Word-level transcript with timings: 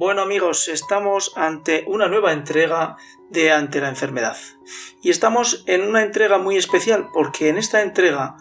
Bueno 0.00 0.22
amigos, 0.22 0.68
estamos 0.68 1.34
ante 1.36 1.84
una 1.86 2.08
nueva 2.08 2.32
entrega 2.32 2.96
de 3.28 3.52
Ante 3.52 3.82
la 3.82 3.90
enfermedad. 3.90 4.38
Y 5.02 5.10
estamos 5.10 5.62
en 5.66 5.82
una 5.82 6.02
entrega 6.02 6.38
muy 6.38 6.56
especial 6.56 7.10
porque 7.12 7.50
en 7.50 7.58
esta 7.58 7.82
entrega 7.82 8.34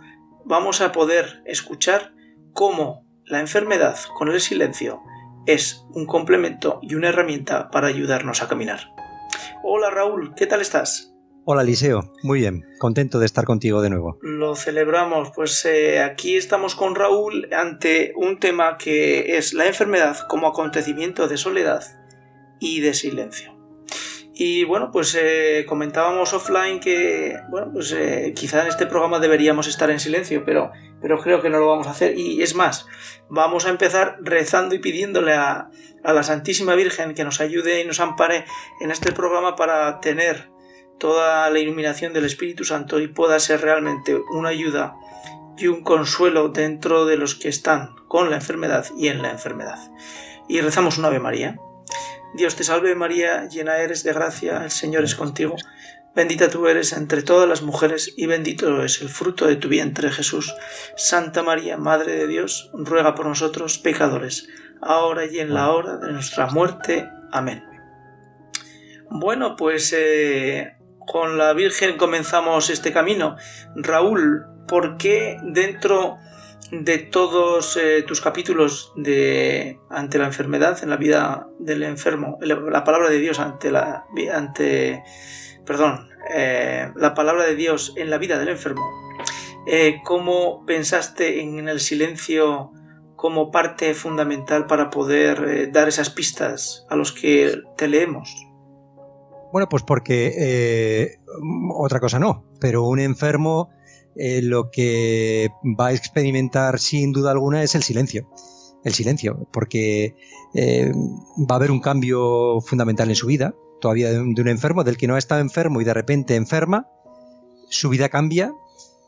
vamos 0.46 0.80
a 0.80 0.94
poder 0.94 1.44
escuchar 1.46 2.14
cómo 2.54 3.06
la 3.26 3.42
enfermedad 3.42 3.98
con 4.18 4.30
el 4.30 4.40
silencio 4.40 5.02
es 5.48 5.86
un 5.90 6.06
complemento 6.06 6.80
y 6.82 6.96
una 6.96 7.10
herramienta 7.10 7.70
para 7.72 7.88
ayudarnos 7.88 8.42
a 8.42 8.48
caminar. 8.48 8.94
Hola 9.62 9.90
Raúl, 9.90 10.34
¿qué 10.36 10.48
tal 10.48 10.62
estás? 10.62 11.09
Hola 11.52 11.64
Eliseo, 11.64 12.14
muy 12.22 12.42
bien, 12.42 12.64
contento 12.78 13.18
de 13.18 13.26
estar 13.26 13.44
contigo 13.44 13.82
de 13.82 13.90
nuevo. 13.90 14.20
Lo 14.22 14.56
celebramos, 14.56 15.32
pues 15.36 15.66
eh, 15.66 16.00
aquí 16.00 16.38
estamos 16.38 16.76
con 16.76 16.94
Raúl 16.94 17.52
ante 17.52 18.14
un 18.16 18.38
tema 18.38 18.78
que 18.78 19.36
es 19.36 19.54
la 19.54 19.66
enfermedad 19.66 20.28
como 20.28 20.46
acontecimiento 20.46 21.28
de 21.28 21.38
soledad 21.38 21.84
y 22.60 22.82
de 22.82 22.94
silencio. 22.94 23.58
Y 24.36 24.64
bueno, 24.66 24.92
pues 24.92 25.18
eh, 25.20 25.66
comentábamos 25.68 26.34
offline 26.34 26.80
que, 26.80 27.40
bueno, 27.50 27.72
pues 27.74 27.94
eh, 27.94 28.32
quizá 28.36 28.62
en 28.62 28.68
este 28.68 28.86
programa 28.86 29.18
deberíamos 29.18 29.68
estar 29.68 29.90
en 29.90 30.00
silencio, 30.00 30.44
pero, 30.46 30.72
pero 31.02 31.18
creo 31.18 31.42
que 31.42 31.50
no 31.50 31.58
lo 31.58 31.68
vamos 31.68 31.88
a 31.88 31.92
hacer. 31.92 32.16
Y 32.16 32.44
es 32.44 32.54
más, 32.54 32.86
vamos 33.28 33.66
a 33.66 33.70
empezar 33.70 34.18
rezando 34.22 34.76
y 34.76 34.80
pidiéndole 34.80 35.34
a 35.34 35.72
la 36.04 36.22
Santísima 36.22 36.76
Virgen 36.76 37.16
que 37.16 37.24
nos 37.24 37.42
ayude 37.42 37.82
y 37.82 37.88
nos 37.88 38.00
ampare 38.00 38.46
en 38.82 38.92
este 38.92 39.12
programa 39.14 39.56
para 39.56 40.00
tener 40.00 40.59
toda 41.00 41.50
la 41.50 41.60
iluminación 41.60 42.14
del 42.14 42.26
Espíritu 42.26 42.64
Santo 42.64 43.00
y 43.00 43.08
pueda 43.08 43.40
ser 43.40 43.62
realmente 43.62 44.16
una 44.32 44.50
ayuda 44.50 44.96
y 45.58 45.68
un 45.68 45.84
consuelo 45.84 46.50
dentro 46.50 47.06
de 47.06 47.18
los 47.18 47.36
que 47.36 47.50
están 47.50 47.96
con 48.08 48.30
la 48.30 48.38
enfermedad 48.38 48.86
y 48.98 49.08
en 49.08 49.22
la 49.22 49.32
enfermedad. 49.32 49.80
Y 50.48 50.62
rezamos 50.62 50.98
un 50.98 51.06
Ave 51.06 51.20
María. 51.20 51.58
Dios 52.34 52.56
te 52.56 52.64
salve 52.64 52.96
María, 52.96 53.48
llena 53.48 53.78
eres 53.78 54.04
de 54.04 54.14
gracia, 54.14 54.64
el 54.64 54.72
Señor 54.72 55.04
es 55.04 55.16
contigo. 55.16 55.56
Bendita 56.16 56.50
tú 56.50 56.68
eres 56.68 56.94
entre 56.94 57.22
todas 57.22 57.48
las 57.48 57.62
mujeres 57.62 58.14
y 58.18 58.26
bendito 58.26 58.84
es 58.84 59.02
el 59.02 59.10
fruto 59.10 59.48
de 59.48 59.56
tu 59.56 59.68
vientre 59.68 60.12
Jesús. 60.12 60.54
Santa 60.96 61.44
María, 61.44 61.78
Madre 61.78 62.16
de 62.16 62.28
Dios, 62.28 62.72
ruega 62.74 63.16
por 63.16 63.26
nosotros 63.26 63.78
pecadores, 63.78 64.48
ahora 64.82 65.26
y 65.26 65.40
en 65.40 65.54
la 65.54 65.72
hora 65.72 65.98
de 65.98 66.12
nuestra 66.12 66.48
muerte. 66.48 67.08
Amén. 67.32 67.64
Bueno, 69.10 69.56
pues 69.56 69.94
eh, 69.96 70.79
con 71.12 71.38
la 71.38 71.54
Virgen 71.54 71.98
comenzamos 71.98 72.70
este 72.70 72.94
camino. 72.94 73.36
Raúl, 73.76 74.46
¿por 74.68 74.98
qué 74.98 75.38
dentro 75.44 76.18
de 76.72 77.00
todos 77.00 77.78
eh, 77.78 78.04
tus 78.04 78.22
capítulos 78.22 78.94
de 78.96 79.80
ante 79.90 80.20
la 80.20 80.26
enfermedad 80.26 80.78
en 80.84 80.90
la 80.92 80.98
vida 80.98 81.48
del 81.58 81.82
enfermo, 81.82 82.38
la 82.42 82.84
palabra 82.84 83.10
de 83.10 83.18
Dios 83.18 83.40
ante 83.40 83.72
la 83.72 84.06
ante 84.32 85.04
perdón, 85.66 86.10
eh, 86.32 86.92
la 86.96 87.16
palabra 87.16 87.44
de 87.46 87.56
Dios 87.56 87.94
en 87.96 88.12
la 88.12 88.20
vida 88.20 88.38
del 88.38 88.50
enfermo, 88.50 88.84
eh, 89.68 90.02
¿cómo 90.04 90.64
pensaste 90.68 91.42
en 91.42 91.68
el 91.68 91.80
silencio 91.80 92.72
como 93.16 93.50
parte 93.50 93.96
fundamental 93.96 94.68
para 94.68 94.92
poder 94.92 95.72
dar 95.72 95.88
esas 95.88 96.12
pistas 96.12 96.86
a 96.90 96.96
los 96.96 97.12
que 97.12 97.62
te 97.78 97.88
leemos? 97.88 98.49
Bueno, 99.52 99.68
pues 99.68 99.84
porque 99.84 100.34
eh, 100.38 101.20
otra 101.74 102.00
cosa 102.00 102.20
no, 102.20 102.46
pero 102.60 102.84
un 102.84 103.00
enfermo 103.00 103.70
eh, 104.16 104.42
lo 104.42 104.70
que 104.70 105.50
va 105.80 105.88
a 105.88 105.94
experimentar 105.94 106.80
sin 106.80 107.12
duda 107.12 107.32
alguna 107.32 107.64
es 107.64 107.74
el 107.76 107.84
silencio. 107.84 108.30
El 108.84 108.94
silencio, 108.94 109.48
porque 109.52 110.16
eh, 110.54 110.92
va 111.38 111.56
a 111.56 111.58
haber 111.58 111.72
un 111.72 111.82
cambio 111.82 112.62
fundamental 112.62 113.10
en 113.10 113.16
su 113.16 113.28
vida, 113.28 113.54
todavía 113.82 114.12
de 114.12 114.20
un, 114.20 114.34
de 114.36 114.42
un 114.42 114.48
enfermo, 114.48 114.84
del 114.84 114.98
que 114.98 115.08
no 115.08 115.16
ha 115.16 115.20
estado 115.20 115.42
enfermo 115.42 115.82
y 115.82 115.84
de 115.84 115.94
repente 115.94 116.36
enferma, 116.36 116.88
su 117.70 117.90
vida 117.90 118.08
cambia 118.10 118.54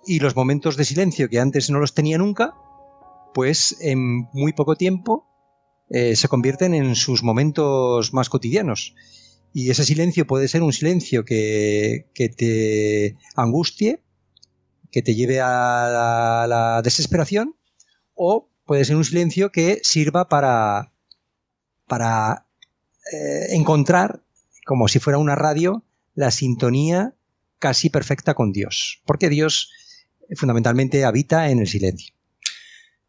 y 0.06 0.20
los 0.20 0.36
momentos 0.36 0.76
de 0.76 0.86
silencio 0.86 1.30
que 1.30 1.40
antes 1.40 1.70
no 1.70 1.80
los 1.80 1.94
tenía 1.94 2.18
nunca, 2.18 2.54
pues 3.34 3.78
en 3.80 4.28
muy 4.34 4.54
poco 4.54 4.76
tiempo 4.76 5.28
se 5.90 6.30
convierten 6.30 6.74
en 6.74 6.96
sus 6.96 7.22
momentos 7.22 8.14
más 8.14 8.30
cotidianos. 8.30 8.96
Y 9.54 9.70
ese 9.70 9.84
silencio 9.84 10.26
puede 10.26 10.48
ser 10.48 10.64
un 10.64 10.74
silencio 10.74 11.26
que, 11.26 12.06
te 12.16 13.18
angustie, 13.36 14.02
que 14.92 15.02
te 15.02 15.16
lleve 15.16 15.42
a 15.42 16.46
la, 16.48 16.82
desesperación, 16.84 17.56
o 18.14 18.50
puede 18.66 18.86
ser 18.86 18.96
un 18.96 19.04
silencio 19.04 19.52
que 19.52 19.80
sirva 19.84 20.30
para, 20.30 20.94
para 21.88 22.48
eh, 23.12 23.48
encontrar, 23.50 24.24
como 24.66 24.88
si 24.88 25.00
fuera 25.00 25.18
una 25.18 25.36
radio, 25.36 25.84
la 26.14 26.32
sintonía 26.32 27.16
casi 27.60 27.90
perfecta 27.90 28.34
con 28.34 28.52
Dios. 28.54 29.02
Porque 29.06 29.30
Dios 29.30 29.72
fundamentalmente 30.36 31.04
habita 31.04 31.50
en 31.50 31.60
el 31.60 31.68
silencio 31.68 32.16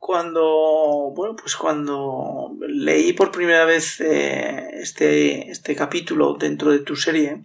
cuando 0.02 1.12
bueno 1.14 1.36
pues 1.36 1.54
cuando 1.54 2.56
leí 2.58 3.12
por 3.12 3.30
primera 3.30 3.64
vez 3.64 4.00
eh, 4.00 4.70
este, 4.72 5.48
este 5.48 5.76
capítulo 5.76 6.34
dentro 6.34 6.72
de 6.72 6.80
tu 6.80 6.96
serie 6.96 7.44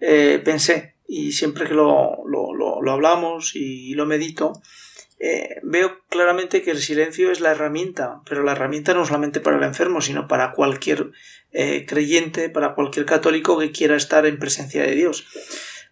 eh, 0.00 0.40
pensé 0.42 0.94
y 1.06 1.32
siempre 1.32 1.68
que 1.68 1.74
lo, 1.74 2.24
lo, 2.26 2.90
hablamos 2.90 3.54
y 3.54 3.92
lo 3.92 4.06
medito 4.06 4.62
eh, 5.18 5.60
veo 5.62 6.00
claramente 6.08 6.62
que 6.62 6.70
el 6.70 6.78
silencio 6.78 7.30
es 7.30 7.40
la 7.40 7.50
herramienta 7.50 8.22
pero 8.24 8.42
la 8.44 8.52
herramienta 8.52 8.94
no 8.94 9.04
solamente 9.04 9.40
para 9.40 9.58
el 9.58 9.64
enfermo 9.64 10.00
sino 10.00 10.26
para 10.26 10.52
cualquier 10.52 11.10
creyente 11.86 12.48
para 12.48 12.74
cualquier 12.74 13.04
católico 13.04 13.58
que 13.58 13.72
quiera 13.72 13.94
estar 13.94 14.24
en 14.24 14.38
presencia 14.38 14.82
de 14.82 14.94
Dios. 14.94 15.26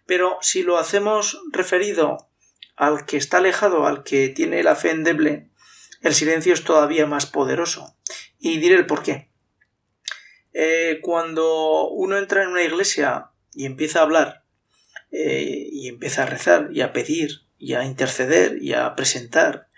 Pero 0.07 0.37
si 0.41 0.63
lo 0.63 0.77
hacemos 0.79 1.39
referido 1.51 2.17
al 2.75 3.05
que 3.05 3.17
está 3.17 3.37
alejado 3.37 3.85
al 3.85 4.03
que 4.03 4.29
tiene 4.29 4.63
la 4.63 4.75
fe 4.75 4.89
endeble 4.89 5.52
el 6.03 6.13
silencio 6.13 6.53
es 6.53 6.63
todavía 6.63 7.07
más 7.07 7.25
poderoso. 7.25 7.95
Y 8.37 8.59
diré 8.59 8.75
el 8.75 8.85
por 8.85 9.01
qué. 9.01 9.29
Eh, 10.53 10.99
cuando 11.01 11.87
uno 11.89 12.17
entra 12.17 12.43
en 12.43 12.49
una 12.49 12.61
iglesia 12.61 13.31
y 13.53 13.65
empieza 13.65 13.99
a 13.99 14.03
hablar, 14.03 14.43
eh, 15.11 15.67
y 15.71 15.87
empieza 15.87 16.23
a 16.23 16.27
rezar 16.27 16.69
y 16.71 16.81
a 16.81 16.91
pedir 16.91 17.43
y 17.57 17.73
a 17.73 17.85
interceder 17.85 18.61
y 18.61 18.73
a 18.73 18.93
presentar, 18.95 19.69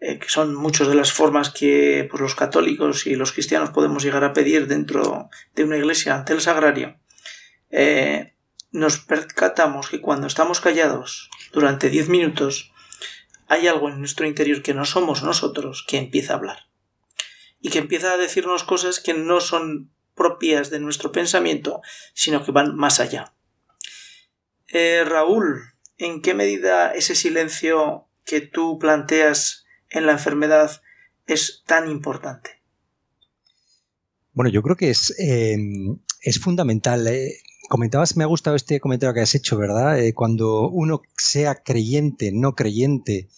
eh, 0.00 0.18
que 0.18 0.28
son 0.28 0.54
muchas 0.54 0.88
de 0.88 0.94
las 0.94 1.12
formas 1.12 1.50
que 1.50 2.08
pues, 2.10 2.20
los 2.20 2.34
católicos 2.34 3.06
y 3.06 3.14
los 3.14 3.32
cristianos 3.32 3.70
podemos 3.70 4.02
llegar 4.02 4.24
a 4.24 4.32
pedir 4.32 4.66
dentro 4.66 5.28
de 5.54 5.64
una 5.64 5.76
iglesia 5.76 6.14
ante 6.14 6.32
el 6.32 6.40
sagrario, 6.40 6.98
nos 8.70 8.98
percatamos 8.98 9.90
que 9.90 10.00
cuando 10.00 10.26
estamos 10.26 10.60
callados 10.60 11.30
durante 11.52 11.90
diez 11.90 12.08
minutos, 12.08 12.71
hay 13.48 13.66
algo 13.66 13.88
en 13.88 13.98
nuestro 13.98 14.26
interior 14.26 14.62
que 14.62 14.74
no 14.74 14.84
somos 14.84 15.22
nosotros 15.22 15.84
que 15.86 15.98
empieza 15.98 16.32
a 16.32 16.36
hablar 16.36 16.58
y 17.60 17.70
que 17.70 17.78
empieza 17.78 18.12
a 18.12 18.16
decirnos 18.16 18.64
cosas 18.64 19.00
que 19.00 19.14
no 19.14 19.40
son 19.40 19.90
propias 20.14 20.70
de 20.70 20.80
nuestro 20.80 21.12
pensamiento, 21.12 21.80
sino 22.12 22.44
que 22.44 22.52
van 22.52 22.76
más 22.76 23.00
allá. 23.00 23.32
Eh, 24.68 25.04
Raúl, 25.04 25.62
¿en 25.98 26.22
qué 26.22 26.34
medida 26.34 26.92
ese 26.92 27.14
silencio 27.14 28.08
que 28.24 28.40
tú 28.40 28.78
planteas 28.78 29.64
en 29.90 30.06
la 30.06 30.12
enfermedad 30.12 30.82
es 31.26 31.62
tan 31.66 31.90
importante? 31.90 32.62
Bueno, 34.32 34.50
yo 34.50 34.62
creo 34.62 34.76
que 34.76 34.90
es, 34.90 35.14
eh, 35.18 35.56
es 36.20 36.40
fundamental. 36.40 37.06
Eh, 37.06 37.42
comentabas, 37.72 38.18
me 38.18 38.24
ha 38.24 38.26
gustado 38.26 38.54
este 38.54 38.80
comentario 38.80 39.14
que 39.14 39.22
has 39.22 39.34
hecho, 39.34 39.56
¿verdad? 39.56 39.96
cuando 40.14 40.68
uno 40.68 41.00
sea 41.16 41.54
creyente, 41.54 42.30
no 42.30 42.54
creyente, 42.54 43.30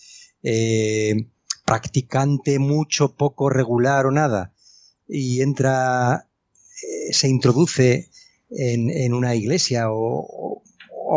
eh, 0.43 1.29
practicante 1.65 2.59
mucho, 2.59 3.15
poco 3.15 3.49
regular 3.49 4.07
o 4.07 4.11
nada, 4.11 4.53
y 5.07 5.41
entra, 5.41 6.29
eh, 6.83 7.13
se 7.13 7.29
introduce 7.29 8.11
en, 8.51 9.15
una 9.15 9.37
iglesia 9.37 9.85
o, 9.89 10.65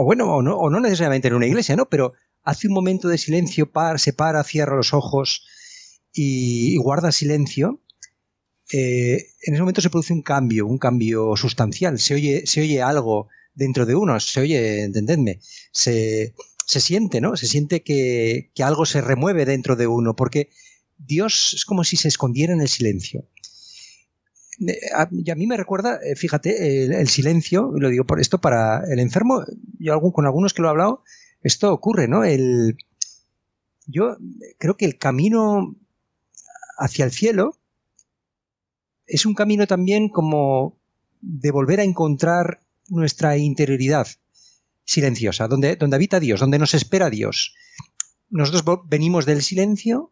bueno, 0.05 0.35
o 0.35 0.69
no, 0.69 0.79
necesariamente 0.79 1.29
en 1.29 1.33
una 1.33 1.47
iglesia, 1.47 1.75
¿no? 1.75 1.89
Pero 1.89 2.13
hace 2.43 2.67
un 2.67 2.75
momento 2.75 3.07
de 3.07 3.17
silencio, 3.17 3.71
para, 3.71 3.97
se 3.97 4.13
para, 4.13 4.43
cierra 4.43 4.75
los 4.75 4.93
ojos 4.93 5.43
y, 6.13 6.77
guarda 6.77 7.11
silencio. 7.11 7.81
Eh, 8.71 9.27
en 9.43 9.53
ese 9.53 9.61
momento 9.61 9.81
se 9.81 9.89
produce 9.89 10.13
un 10.13 10.21
cambio, 10.21 10.65
un 10.65 10.77
cambio 10.77 11.35
sustancial. 11.35 11.99
Se 11.99 12.13
oye, 12.13 12.45
se 12.45 12.61
oye 12.61 12.81
algo 12.81 13.27
dentro 13.53 13.85
de 13.85 13.95
uno. 13.95 14.19
Se 14.19 14.41
oye, 14.41 14.83
entendedme, 14.83 15.39
se, 15.71 16.33
se 16.65 16.79
siente, 16.79 17.21
¿no? 17.21 17.37
Se 17.37 17.47
siente 17.47 17.81
que, 17.81 18.51
que, 18.53 18.63
algo 18.63 18.85
se 18.85 19.01
remueve 19.01 19.45
dentro 19.45 19.75
de 19.75 19.87
uno, 19.87 20.15
porque 20.15 20.49
Dios 20.97 21.53
es 21.53 21.65
como 21.65 21.83
si 21.83 21.97
se 21.97 22.07
escondiera 22.07 22.53
en 22.53 22.61
el 22.61 22.69
silencio. 22.69 23.25
Y 24.59 25.29
a 25.29 25.35
mí 25.35 25.45
me 25.45 25.55
recuerda, 25.55 25.99
eh, 26.03 26.15
fíjate, 26.15 26.85
el, 26.85 27.07
silencio, 27.09 27.73
y 27.75 27.79
lo 27.79 27.89
digo 27.89 28.05
por 28.05 28.19
esto 28.19 28.41
para 28.41 28.83
el 28.91 28.99
enfermo, 28.99 29.43
yo 29.77 29.99
con 30.11 30.25
algunos 30.25 30.53
que 30.53 30.63
lo 30.63 30.67
he 30.67 30.71
hablado, 30.71 31.03
esto 31.43 31.71
ocurre, 31.71 32.07
¿no? 32.07 32.23
El, 32.23 32.75
yo 33.85 34.17
creo 34.57 34.75
que 34.75 34.85
el 34.85 34.97
camino 34.97 35.75
hacia 36.79 37.05
el 37.05 37.11
cielo 37.11 37.55
es 39.07 39.25
un 39.25 39.33
camino 39.33 39.65
también 39.65 40.09
como 40.09 40.77
de 41.21 41.51
volver 41.51 41.79
a 41.79 41.83
encontrar 41.83 42.59
nuestra 42.89 43.37
interioridad 43.37 44.07
silenciosa, 44.83 45.47
donde, 45.47 45.75
donde 45.75 45.95
habita 45.95 46.19
Dios, 46.19 46.39
donde 46.39 46.59
nos 46.59 46.73
espera 46.73 47.09
Dios. 47.09 47.55
Nosotros 48.29 48.63
venimos 48.87 49.25
del 49.25 49.41
silencio 49.41 50.11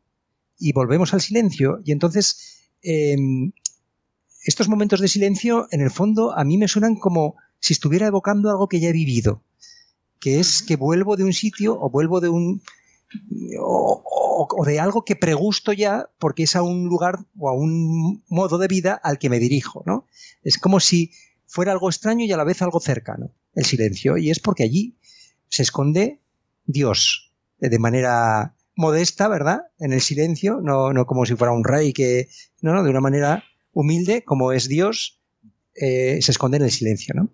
y 0.57 0.73
volvemos 0.73 1.13
al 1.13 1.21
silencio. 1.21 1.81
Y 1.83 1.91
entonces, 1.91 2.69
em, 2.81 3.51
estos 4.43 4.69
momentos 4.69 4.99
de 4.99 5.07
silencio, 5.07 5.67
en 5.71 5.81
el 5.81 5.91
fondo, 5.91 6.37
a 6.37 6.43
mí 6.43 6.57
me 6.57 6.67
suenan 6.67 6.95
como 6.95 7.35
si 7.59 7.73
estuviera 7.73 8.07
evocando 8.07 8.49
algo 8.49 8.67
que 8.67 8.79
ya 8.79 8.89
he 8.89 8.93
vivido, 8.93 9.43
que 10.19 10.39
es 10.39 10.61
que 10.61 10.75
vuelvo 10.75 11.15
de 11.15 11.23
un 11.23 11.33
sitio 11.33 11.79
o 11.79 11.89
vuelvo 11.89 12.21
de 12.21 12.29
un... 12.29 12.61
O, 13.59 14.63
de 14.65 14.79
algo 14.79 15.05
que 15.05 15.15
pregusto 15.15 15.71
ya 15.71 16.09
porque 16.19 16.43
es 16.43 16.55
a 16.55 16.61
un 16.61 16.85
lugar 16.85 17.19
o 17.37 17.49
a 17.49 17.53
un 17.53 18.23
modo 18.27 18.57
de 18.57 18.67
vida 18.67 18.99
al 19.01 19.19
que 19.19 19.29
me 19.29 19.39
dirijo, 19.39 19.83
¿no? 19.85 20.07
Es 20.43 20.57
como 20.57 20.79
si 20.79 21.11
fuera 21.47 21.71
algo 21.71 21.89
extraño 21.89 22.25
y 22.25 22.31
a 22.31 22.37
la 22.37 22.43
vez 22.43 22.61
algo 22.61 22.79
cercano, 22.79 23.31
el 23.53 23.65
silencio, 23.65 24.17
y 24.17 24.31
es 24.31 24.39
porque 24.39 24.63
allí 24.63 24.97
se 25.47 25.63
esconde 25.63 26.19
Dios 26.65 27.33
de 27.59 27.79
manera 27.79 28.55
modesta, 28.75 29.27
¿verdad? 29.27 29.67
En 29.79 29.93
el 29.93 30.01
silencio, 30.01 30.59
no, 30.61 30.91
no 30.91 31.05
como 31.05 31.25
si 31.25 31.35
fuera 31.35 31.53
un 31.53 31.63
rey 31.63 31.93
que, 31.93 32.27
no, 32.61 32.73
no, 32.73 32.83
de 32.83 32.89
una 32.89 33.01
manera 33.01 33.43
humilde, 33.71 34.23
como 34.23 34.51
es 34.51 34.67
Dios, 34.67 35.21
eh, 35.75 36.19
se 36.21 36.31
esconde 36.31 36.57
en 36.57 36.63
el 36.63 36.71
silencio, 36.71 37.13
¿no? 37.15 37.29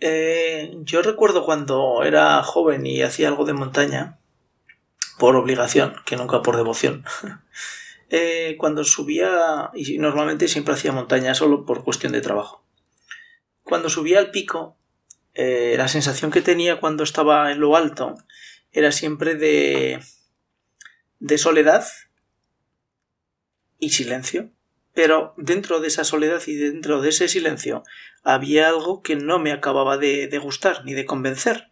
Eh, 0.00 0.78
yo 0.84 1.02
recuerdo 1.02 1.44
cuando 1.44 2.02
era 2.04 2.42
joven 2.42 2.86
y 2.86 3.02
hacía 3.02 3.28
algo 3.28 3.44
de 3.44 3.52
montaña, 3.52 4.19
por 5.20 5.36
obligación, 5.36 5.94
que 6.04 6.16
nunca 6.16 6.42
por 6.42 6.56
devoción. 6.56 7.04
eh, 8.10 8.56
cuando 8.58 8.82
subía, 8.82 9.70
y 9.74 9.98
normalmente 9.98 10.48
siempre 10.48 10.74
hacía 10.74 10.90
montaña 10.90 11.34
solo 11.34 11.64
por 11.64 11.84
cuestión 11.84 12.10
de 12.10 12.20
trabajo. 12.20 12.64
Cuando 13.62 13.88
subía 13.88 14.18
al 14.18 14.32
pico, 14.32 14.76
eh, 15.34 15.76
la 15.78 15.86
sensación 15.86 16.32
que 16.32 16.42
tenía 16.42 16.80
cuando 16.80 17.04
estaba 17.04 17.52
en 17.52 17.60
lo 17.60 17.76
alto 17.76 18.16
era 18.72 18.90
siempre 18.90 19.36
de 19.36 20.00
de 21.20 21.38
soledad 21.38 21.86
y 23.78 23.90
silencio. 23.90 24.50
Pero 24.92 25.34
dentro 25.36 25.78
de 25.78 25.86
esa 25.86 26.02
soledad 26.02 26.42
y 26.46 26.56
dentro 26.56 27.00
de 27.00 27.10
ese 27.10 27.28
silencio 27.28 27.84
había 28.24 28.68
algo 28.68 29.02
que 29.02 29.14
no 29.14 29.38
me 29.38 29.52
acababa 29.52 29.96
de, 29.96 30.26
gustar 30.42 30.84
ni 30.84 30.94
de 30.94 31.06
convencer. 31.06 31.70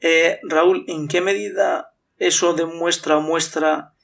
Eh, 0.00 0.40
Raúl, 0.42 0.84
¿en 0.88 1.06
qué 1.06 1.20
medida 1.20 1.93
eso 2.26 2.54
demuestra 2.54 3.18
o 3.18 3.20
muestra 3.20 3.94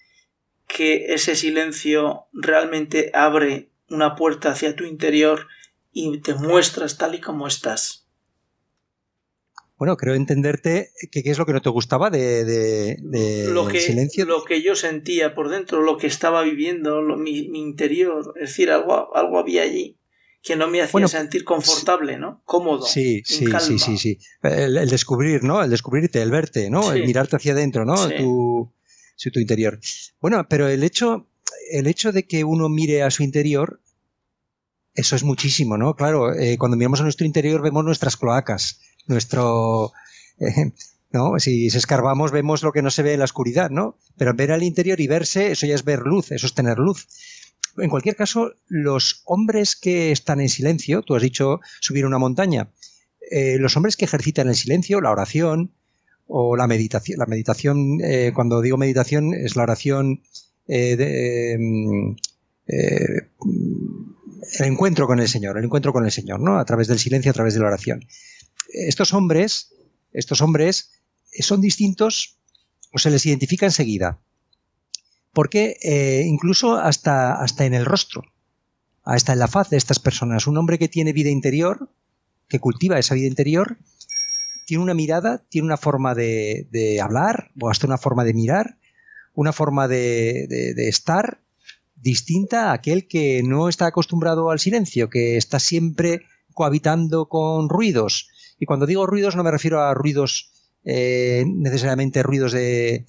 que 0.67 1.13
ese 1.15 1.35
silencio 1.35 2.27
realmente 2.33 3.11
abre 3.15 3.71
una 3.89 4.15
puerta 4.15 4.51
hacia 4.51 4.77
tu 4.77 4.85
interior 4.85 5.49
y 5.93 6.21
te 6.21 6.35
muestras 6.35 6.97
tal 6.97 7.15
y 7.15 7.21
como 7.21 7.47
estás? 7.47 8.07
Bueno, 9.77 9.97
creo 9.97 10.15
entenderte 10.15 10.91
que 11.11 11.23
qué 11.23 11.31
es 11.31 11.39
lo 11.39 11.47
que 11.47 11.55
no 11.55 11.63
te 11.63 11.71
gustaba 11.71 12.11
de, 12.11 12.45
de, 12.45 13.49
lo 13.51 13.67
que, 13.67 13.81
silencio. 13.81 14.27
Lo 14.27 14.45
que 14.45 14.61
yo 14.61 14.77
sentía 14.77 15.35
por 15.35 15.49
dentro, 15.49 15.81
lo 15.81 15.97
que 15.97 16.07
estaba 16.07 16.43
viviendo, 16.43 17.01
mi, 17.17 17.39
interior. 17.55 18.35
Es 18.37 18.51
decir, 18.51 18.71
algo, 18.71 19.17
algo 19.17 19.39
había 19.39 19.63
allí 19.63 20.00
que 20.43 20.57
no 20.57 20.69
me 20.69 20.81
hacía 20.81 21.07
sentir 21.09 21.45
confortable, 21.45 22.19
¿no? 22.19 22.43
Cómodo. 22.45 22.87
Sí, 22.87 23.23
sí, 23.25 23.47
sí, 23.61 23.79
sí, 23.79 23.99
sí. 23.99 24.19
El, 24.43 24.89
descubrir, 24.89 25.45
¿no? 25.45 25.63
El 25.63 25.71
descubrirte, 25.71 26.23
el 26.23 26.31
verte, 26.31 26.71
¿no? 26.71 26.93
El 26.93 27.05
mirarte 27.07 27.37
hacia 27.37 27.53
adentro, 27.53 27.85
¿no? 27.85 28.09
Tu, 28.09 28.73
tu 29.33 29.41
interior. 29.41 29.79
Bueno, 30.21 30.47
pero 30.49 30.69
el 30.69 30.83
hecho, 30.83 31.29
el 31.71 31.87
hecho 31.87 32.13
de 32.13 32.27
que 32.27 32.45
uno 32.45 32.69
mire 32.69 33.03
a 33.03 33.11
su 33.11 33.23
interior, 33.23 33.81
eso 34.95 35.15
es 35.15 35.23
muchísimo, 35.23 35.77
¿no? 35.77 35.95
Claro, 35.95 36.35
eh, 36.35 36.57
cuando 36.59 36.77
miramos 36.77 37.01
a 37.01 37.05
nuestro 37.05 37.27
interior 37.27 37.63
vemos 37.63 37.85
nuestras 37.85 38.17
cloacas 38.17 38.81
nuestro... 39.07 39.93
Eh, 40.43 40.73
¿no? 41.13 41.39
Si 41.39 41.67
escarbamos 41.67 42.33
vemos 42.33 42.63
lo 42.63 42.73
que 42.73 42.81
no 42.81 42.91
se 42.91 43.03
ve 43.03 43.13
en 43.13 43.19
la 43.19 43.27
oscuridad, 43.27 43.69
¿no? 43.69 43.99
Pero 44.17 44.33
ver 44.33 44.53
al 44.53 44.63
interior 44.63 44.99
y 45.01 45.07
verse, 45.07 45.53
eso 45.53 45.67
ya 45.67 45.75
es 45.75 45.85
ver 45.85 45.99
luz, 46.01 46.33
eso 46.33 46.47
es 46.47 46.55
tener 46.55 46.79
luz. 46.79 47.09
En 47.79 47.91
cualquier 47.91 48.17
caso, 48.17 48.53
los 48.69 49.23
hombres 49.25 49.77
que 49.77 50.13
están 50.13 50.41
en 50.41 50.49
silencio, 50.49 51.03
tú 51.03 51.15
has 51.15 51.23
dicho 51.23 51.61
subir 51.81 52.07
una 52.07 52.19
montaña, 52.19 52.71
eh, 53.31 53.59
los 53.59 53.77
hombres 53.77 53.97
que 53.97 54.05
ejercitan 54.05 54.49
el 54.49 54.57
silencio, 54.57 55.01
la 55.01 55.11
oración 55.11 55.73
o 56.27 56.57
la 56.57 56.67
meditación, 56.67 57.19
la 57.19 57.27
meditación, 57.27 57.99
eh, 58.03 58.33
cuando 58.35 58.61
digo 58.61 58.77
meditación, 58.77 59.35
es 59.35 59.57
la 59.57 59.65
oración 59.65 60.23
de, 60.67 61.53
em, 61.53 62.17
el 62.67 64.67
encuentro 64.67 65.09
con 65.09 65.19
el 65.19 65.29
Señor, 65.29 65.59
el 65.59 65.65
encuentro 65.65 65.93
con 65.93 66.05
el 66.05 66.13
Señor, 66.13 66.39
¿no? 66.39 66.59
A 66.59 66.65
través 66.65 66.87
del 66.87 67.01
silencio, 67.01 67.33
a 67.33 67.35
través 67.35 67.55
de 67.55 67.61
la 67.61 67.67
oración 67.67 68.07
estos 68.73 69.13
hombres, 69.13 69.73
estos 70.13 70.41
hombres 70.41 70.91
son 71.41 71.61
distintos 71.61 72.39
o 72.93 72.99
se 72.99 73.11
les 73.11 73.27
identifica 73.27 73.67
enseguida. 73.67 74.21
Porque 75.33 75.77
eh, 75.83 76.25
incluso 76.27 76.77
hasta, 76.77 77.41
hasta 77.41 77.65
en 77.65 77.75
el 77.75 77.85
rostro, 77.85 78.23
hasta 79.05 79.33
en 79.33 79.39
la 79.39 79.49
faz 79.49 79.71
de 79.71 79.77
estas 79.77 79.99
personas, 79.99 80.47
un 80.47 80.59
hombre 80.59 80.79
que 80.79 80.89
tiene 80.89 81.13
vida 81.13 81.31
interior, 81.31 81.91
que 82.49 82.59
cultiva 82.59 82.99
esa 82.99 83.15
vida 83.15 83.29
interior, 83.29 83.79
tiene 84.67 84.83
una 84.83 84.95
mirada, 84.95 85.43
tiene 85.49 85.67
una 85.67 85.77
forma 85.77 86.15
de, 86.15 86.99
hablar, 87.03 87.51
o 87.61 87.71
hasta 87.71 87.87
una 87.87 87.99
forma 87.99 88.25
de 88.25 88.35
mirar, 88.35 88.79
una 89.35 89.53
forma 89.53 89.89
de, 89.89 90.47
de, 90.49 90.89
estar 90.89 91.41
distinta 91.97 92.71
a 92.71 92.75
aquel 92.75 93.07
que 93.09 93.43
no 93.43 93.69
está 93.69 93.87
acostumbrado 93.87 94.51
al 94.51 94.61
silencio, 94.61 95.11
que 95.11 95.37
está 95.37 95.59
siempre 95.59 96.23
cohabitando 96.55 97.29
con 97.29 97.69
ruidos, 97.69 98.29
y 98.61 98.67
cuando 98.67 98.87
digo 98.87 99.07
ruidos 99.07 99.35
no 99.35 99.43
me 99.43 99.51
refiero 99.51 99.83
a 99.83 99.95
ruidos 99.95 100.53
eh, 100.85 101.45
necesariamente 101.47 102.23
ruidos 102.23 102.53
de 102.53 103.07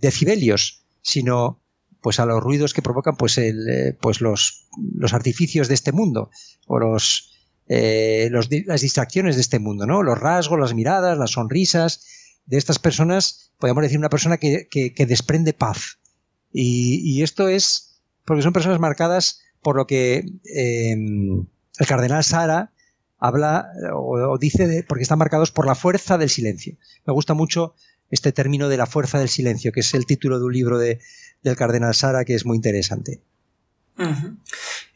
decibelios, 0.00 0.84
sino 1.02 1.60
pues 2.00 2.20
a 2.20 2.26
los 2.26 2.42
ruidos 2.42 2.74
que 2.74 2.82
provocan 2.82 3.16
pues, 3.16 3.38
el, 3.38 3.68
eh, 3.68 3.96
pues 4.00 4.20
los, 4.20 4.68
los, 4.94 5.12
artificios 5.12 5.68
de 5.68 5.74
este 5.74 5.92
mundo 5.92 6.30
o 6.66 6.78
los, 6.78 7.32
eh, 7.68 8.30
las 8.30 8.80
distracciones 8.80 9.34
de 9.34 9.40
este 9.40 9.58
mundo, 9.58 9.86
¿no? 9.86 10.02
Los 10.02 10.18
rasgos, 10.18 10.58
las 10.58 10.74
miradas, 10.74 11.18
las 11.18 11.32
sonrisas 11.32 12.06
de 12.46 12.56
estas 12.56 12.78
personas, 12.78 13.52
podemos 13.58 13.82
decir 13.82 13.98
una 13.98 14.08
persona 14.08 14.38
que, 14.38 14.68
desprende 15.06 15.52
paz. 15.52 15.98
Y, 16.52 17.22
esto 17.22 17.48
es 17.48 18.00
porque 18.24 18.42
son 18.42 18.52
personas 18.52 18.80
marcadas 18.80 19.40
por 19.60 19.76
lo 19.76 19.86
que 19.86 20.24
el 20.44 21.86
cardenal 21.86 22.24
Sara 22.24 22.72
habla 23.18 23.70
o, 23.94 24.38
dice 24.38 24.84
porque 24.88 25.02
están 25.02 25.18
marcados 25.18 25.50
por 25.50 25.66
la 25.66 25.74
fuerza 25.74 26.16
del 26.18 26.30
silencio. 26.30 26.76
Me 27.04 27.12
gusta 27.12 27.34
mucho 27.34 27.74
este 28.10 28.32
término 28.32 28.68
de 28.68 28.76
la 28.76 28.86
fuerza 28.86 29.18
del 29.18 29.28
silencio, 29.28 29.72
que 29.72 29.80
es 29.80 29.94
el 29.94 30.06
título 30.06 30.38
de 30.38 30.44
un 30.44 30.52
libro 30.52 30.78
de, 30.78 31.00
del 31.42 31.56
cardenal 31.56 31.94
Sara 31.94 32.24
que 32.24 32.34
es 32.34 32.46
muy 32.46 32.56
interesante. 32.56 33.20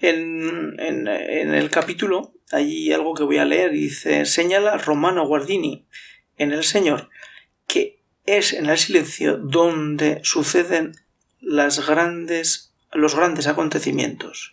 en, 0.00 0.78
el 0.78 1.70
capítulo 1.70 2.34
hay 2.50 2.92
algo 2.92 3.14
que 3.14 3.24
voy 3.24 3.38
a 3.38 3.44
leer, 3.44 3.72
dice, 3.72 4.24
señala 4.26 4.76
Romano 4.78 5.26
Guardini 5.26 5.86
en 6.36 6.52
el 6.52 6.64
Señor 6.64 7.08
que 7.66 8.02
es 8.26 8.52
en 8.52 8.66
el 8.66 8.78
silencio 8.78 9.38
donde 9.38 10.20
suceden 10.22 10.92
las 11.40 11.86
grandes, 11.86 12.71
los 12.92 13.14
grandes 13.14 13.46
acontecimientos. 13.46 14.52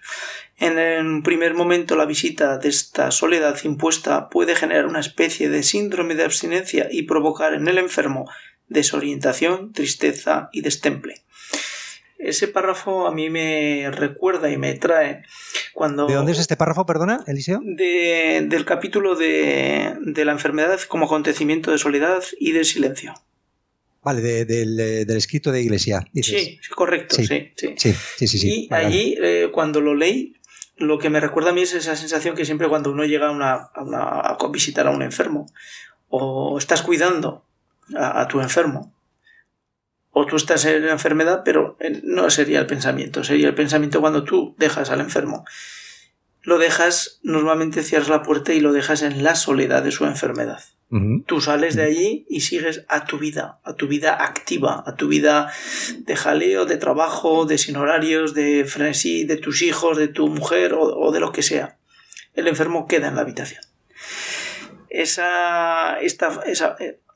En 0.58 0.78
un 1.06 1.24
primer 1.24 1.54
momento 1.54 1.96
la 1.96 2.06
visita 2.06 2.58
de 2.58 2.70
esta 2.70 3.12
soledad 3.12 3.58
impuesta 3.64 4.30
puede 4.30 4.56
generar 4.56 4.86
una 4.86 5.00
especie 5.00 5.50
de 5.50 5.64
síndrome 5.64 6.16
de 6.16 6.26
abstinencia 6.26 6.88
y 6.92 7.04
provocar 7.04 7.54
en 7.54 7.68
el 7.68 7.78
enfermo 7.78 8.30
desorientación, 8.68 9.74
tristeza 9.74 10.50
y 10.52 10.62
destemple. 10.62 11.24
Ese 12.20 12.50
párrafo 12.50 13.08
a 13.08 13.14
mí 13.14 13.30
me 13.30 13.90
recuerda 13.92 14.52
y 14.52 14.58
me 14.58 14.74
trae 14.74 15.24
cuando... 15.74 16.06
¿De 16.06 16.16
dónde 16.16 16.34
es 16.34 16.40
este 16.40 16.58
párrafo, 16.58 16.86
perdona, 16.86 17.24
Eliseo? 17.28 17.62
del 17.64 18.66
capítulo 18.66 19.16
de, 19.16 19.96
la 20.04 20.34
enfermedad 20.34 20.82
como 20.82 21.06
acontecimiento 21.06 21.72
de 21.72 21.78
soledad 21.78 22.22
y 22.38 22.52
de 22.52 22.66
silencio. 22.66 23.14
Vale, 24.02 24.46
del, 24.46 25.10
escrito 25.10 25.52
de 25.52 25.62
Iglesia. 25.62 26.06
Sí, 26.14 26.60
correcto, 26.74 27.16
sí. 27.16 27.28
Sí, 27.56 27.94
sí, 28.18 28.28
sí. 28.28 28.68
y 28.70 28.74
allí, 28.74 29.18
eh, 29.22 29.50
cuando 29.52 29.82
lo 29.82 29.94
leí, 29.94 30.40
lo 30.78 30.98
que 30.98 31.10
me 31.10 31.20
recuerda 31.20 31.50
a 31.50 31.54
mí 31.54 31.62
es 31.62 31.74
esa 31.74 31.96
sensación 31.96 32.36
que 32.36 32.46
siempre 32.46 32.70
cuando 32.70 32.92
uno 32.92 33.04
llega 33.04 33.28
a, 33.28 33.32
una, 33.32 33.70
a, 33.74 34.38
visitar 34.52 34.88
a 34.88 34.92
un 34.92 35.02
enfermo 35.02 35.48
o 36.08 36.58
estás 36.58 36.82
cuidando 36.82 37.46
a, 37.96 38.28
tu 38.28 38.40
enfermo 38.40 38.94
o 40.12 40.26
tú 40.26 40.38
estás 40.38 40.64
en 40.66 40.86
la 40.86 40.94
enfermedad, 40.94 41.42
pero 41.44 41.78
no 42.04 42.30
sería 42.30 42.60
el 42.60 42.68
pensamiento, 42.68 43.24
sería 43.24 43.48
el 43.48 43.56
pensamiento 43.56 44.00
cuando 44.00 44.24
tú 44.24 44.56
dejas 44.58 44.90
al 44.90 45.02
enfermo. 45.02 45.46
Lo 46.42 46.58
dejas, 46.58 47.20
normalmente 47.22 47.84
cierras 47.84 48.10
la 48.10 48.24
puerta 48.24 48.54
y 48.54 48.62
lo 48.62 48.72
dejas 48.72 49.02
en 49.02 49.24
la 49.24 49.36
soledad 49.36 49.84
de 49.84 49.92
su 49.92 50.06
enfermedad. 50.06 50.64
Tú 51.28 51.40
sales 51.40 51.76
de 51.76 51.84
allí 51.84 52.26
y 52.28 52.42
sigues 52.42 52.84
a 52.88 53.06
tu 53.06 53.20
vida, 53.20 53.60
a 53.64 53.76
tu 53.76 53.88
vida 53.88 54.24
activa, 54.24 54.84
a 54.88 54.96
tu 54.96 55.08
vida 55.08 55.54
de 56.00 56.16
jaleo, 56.16 56.66
de 56.66 56.78
trabajo, 56.78 57.46
de 57.46 57.60
sin 57.60 57.76
horarios, 57.76 58.34
de 58.34 58.66
frenesí, 58.66 59.24
de 59.24 59.38
tus 59.38 59.62
hijos, 59.62 59.98
de 59.98 60.08
tu 60.08 60.28
mujer 60.30 60.74
o, 60.74 61.12
de 61.12 61.20
lo 61.20 61.32
que 61.32 61.44
sea. 61.44 61.78
El 62.34 62.48
enfermo 62.48 62.88
queda 62.88 63.08
en 63.08 63.16
la 63.16 63.22
habitación. 63.22 63.62
Esa, 64.90 66.00
esta, 66.02 66.42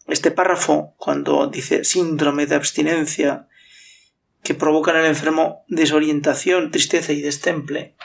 este 0.07 0.29
párrafo, 0.29 0.93
cuando 0.97 1.47
dice 1.47 1.83
síndrome 1.83 2.45
de 2.45 2.53
abstinencia, 2.53 3.47
que 4.43 4.53
provoca 4.53 4.91
en 4.91 4.97
el 4.97 5.05
enfermo 5.07 5.65
desorientación, 5.67 6.69
tristeza 6.69 7.11
y 7.11 7.21
destemple, 7.21 7.95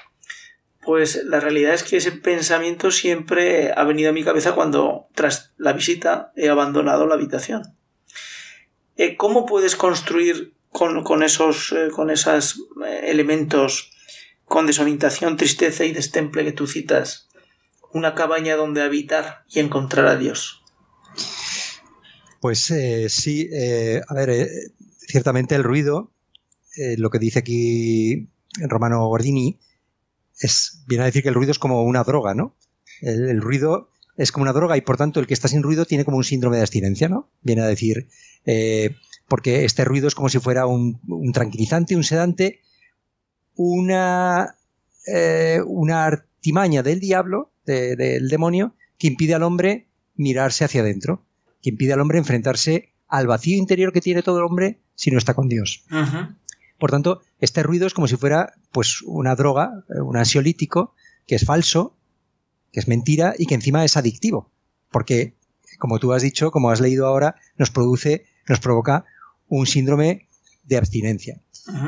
pues 0.89 1.23
la 1.27 1.39
realidad 1.39 1.75
es 1.75 1.83
que 1.83 1.99
ese 1.99 2.13
pensamiento 2.13 2.91
siempre 2.91 3.73
ha 3.77 3.85
venido 3.85 4.09
a 4.09 4.15
mi 4.15 4.25
cabeza 4.25 4.55
cuando 4.55 5.07
tras 5.15 5.53
la 5.59 5.75
visita 5.75 6.33
he 6.35 6.49
abandonado 6.49 7.07
la 7.07 7.15
habitación. 7.15 7.77
Eh, 8.97 9.15
¿Cómo 9.19 9.45
puedes 9.45 9.77
construir 9.77 10.55
con, 10.71 11.23
esos 11.23 11.73
eh, 11.73 11.91
con 11.95 12.09
eh, 12.09 12.15
elementos 13.03 13.91
con 14.47 14.67
desorientación, 14.67 15.37
tristeza 15.37 15.85
y 15.85 15.93
destemple 15.93 16.43
que 16.43 16.53
tú 16.53 16.67
citas 16.67 17.29
una 17.93 18.15
cabaña 18.15 18.57
donde 18.57 18.81
habitar 18.81 19.45
y 19.51 19.61
encontrar 19.61 20.07
a 20.07 20.17
Dios? 20.17 20.63
Pues 22.41 22.73
sí, 23.09 23.51
a 24.09 24.15
ver, 24.15 24.49
ciertamente 25.07 25.55
el 25.55 25.65
ruido, 25.65 26.13
lo 26.97 27.11
que 27.11 27.19
dice 27.19 27.41
aquí 27.41 28.31
Romano 28.59 29.07
Gordini, 29.07 29.59
es, 30.41 30.85
viene 30.87 31.03
a 31.03 31.07
decir 31.07 31.23
que 31.23 31.29
el 31.29 31.35
ruido 31.35 31.53
es 31.53 31.59
como 31.59 31.83
una 31.83 32.05
droga, 32.05 32.35
¿no? 32.35 32.57
El, 33.01 33.41
ruido 33.41 33.91
es 34.17 34.33
como 34.33 34.43
una 34.43 34.53
droga 34.53 34.77
y 34.77 34.81
por 34.81 34.97
tanto 34.97 35.21
el 35.21 35.27
que 35.27 35.35
está 35.35 35.49
sin 35.49 35.63
ruido 35.63 35.85
tiene 35.85 36.05
como 36.05 36.17
un 36.17 36.25
síndrome 36.25 36.57
de 36.57 36.63
abstinencia, 36.63 37.09
¿no? 37.09 37.31
Viene 37.43 37.63
a 37.63 37.67
decir, 37.67 38.09
eh, 38.45 38.97
porque 39.29 39.65
este 39.65 39.85
ruido 39.85 40.09
es 40.09 40.15
como 40.15 40.29
si 40.29 40.39
fuera 40.39 40.67
un, 40.67 41.01
tranquilizante, 41.33 41.97
un 41.97 42.05
sedante, 42.05 42.61
una, 43.55 44.57
eh, 45.07 45.61
una 45.67 46.07
artimaña 46.07 46.83
del 46.83 47.01
diablo, 47.01 47.53
del 47.65 48.29
demonio, 48.29 48.75
que 48.99 49.09
impide 49.09 49.35
al 49.35 49.43
hombre 49.43 49.89
mirarse 50.17 50.65
hacia 50.65 50.81
adentro, 50.81 51.27
que 51.63 51.71
impide 51.71 51.93
al 51.93 52.01
hombre 52.01 52.19
enfrentarse 52.19 52.95
al 53.07 53.27
vacío 53.27 53.57
interior 53.57 53.93
que 53.93 54.01
tiene 54.01 54.23
todo 54.23 54.39
el 54.39 54.45
hombre 54.45 54.81
si 54.95 55.11
no 55.11 55.19
está 55.19 55.35
con 55.35 55.49
Dios. 55.49 55.85
Por 56.79 56.91
tanto, 56.91 57.21
este 57.41 57.63
ruido 57.63 57.87
es 57.87 57.95
como 57.95 58.07
si 58.07 58.17
fuera 58.17 58.55
pues 58.73 59.03
una 59.03 59.35
droga, 59.35 59.85
eh, 59.89 60.01
un 60.01 60.17
ansiolítico, 60.17 60.95
que 61.27 61.35
es 61.35 61.45
falso, 61.45 61.97
que 62.73 62.81
es 62.81 62.89
mentira 62.89 63.35
y 63.37 63.47
que 63.47 63.55
encima 63.55 63.85
es 63.85 63.97
adictivo. 63.97 64.51
Porque, 64.91 65.35
como 65.79 65.99
tú 65.99 66.13
has 66.13 66.23
dicho, 66.23 66.51
como 66.51 66.71
has 66.71 66.81
leído 66.81 67.07
ahora, 67.07 67.37
nos 67.57 67.71
produce, 67.71 68.25
nos 68.49 68.61
provoca 68.61 69.05
un 69.49 69.67
síndrome 69.67 70.29
de 70.65 70.77
abstinencia. 70.77 71.41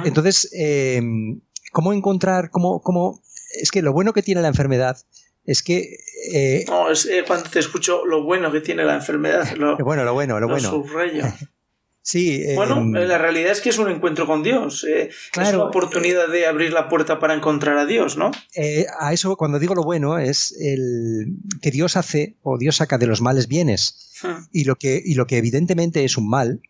Entonces, 0.04 0.50
em, 0.52 1.40
¿cómo 1.72 1.92
encontrar, 1.92 2.50
cómo, 2.50 2.82
cómo, 2.82 3.22
es 3.60 3.70
que 3.70 3.80
lo 3.80 3.92
bueno 3.92 4.12
que 4.12 4.22
tiene 4.22 4.42
la 4.42 4.48
enfermedad 4.48 4.98
es 5.44 5.62
que... 5.62 5.96
Eh, 6.32 6.64
no, 6.68 6.90
es 6.90 7.06
eh, 7.06 7.24
cuando 7.26 7.48
te 7.48 7.60
escucho 7.60 8.04
lo 8.04 8.22
bueno 8.22 8.52
que 8.52 8.60
tiene 8.60 8.84
la 8.84 8.94
enfermedad. 8.94 9.56
Lo, 9.56 9.76
bueno, 9.84 10.04
lo 10.04 10.12
bueno, 10.12 10.38
lo, 10.38 10.48
lo 10.48 10.52
bueno. 10.52 10.84
Sí. 12.02 12.44
bueno, 12.54 12.78
em, 12.78 12.92
la 12.92 13.18
realidad 13.18 13.52
es 13.52 13.60
que 13.60 13.68
es 13.68 13.78
un 13.78 13.90
encuentro 13.90 14.26
con 14.26 14.42
Dios. 14.42 14.84
Eh, 14.84 15.10
es 15.10 15.48
una 15.52 15.64
oportunidad 15.64 16.28
de 16.28 16.46
abrir 16.46 16.72
la 16.72 16.88
puerta 16.88 17.18
para 17.18 17.34
encontrar 17.34 17.76
a 17.78 17.86
Dios, 17.86 18.16
¿no? 18.16 18.30
Eh, 18.54 18.86
a 18.98 19.12
eso, 19.12 19.36
cuando 19.36 19.58
digo 19.58 19.74
lo 19.74 19.82
bueno, 19.82 20.18
es 20.18 20.52
el 20.58 21.36
que 21.60 21.70
Dios 21.70 21.96
hace 21.96 22.36
o 22.42 22.58
Dios 22.58 22.76
saca 22.76 22.98
de 22.98 23.06
los 23.06 23.20
males 23.20 23.48
bienes. 23.48 24.12
Hmm. 24.22 24.44
Y, 24.50 24.64
lo 24.64 24.76
que, 24.76 25.00
y 25.04 25.14
lo 25.14 25.26
que 25.26 25.38
evidentemente 25.38 26.04
es 26.04 26.16
un 26.16 26.28
mal, 26.28 26.62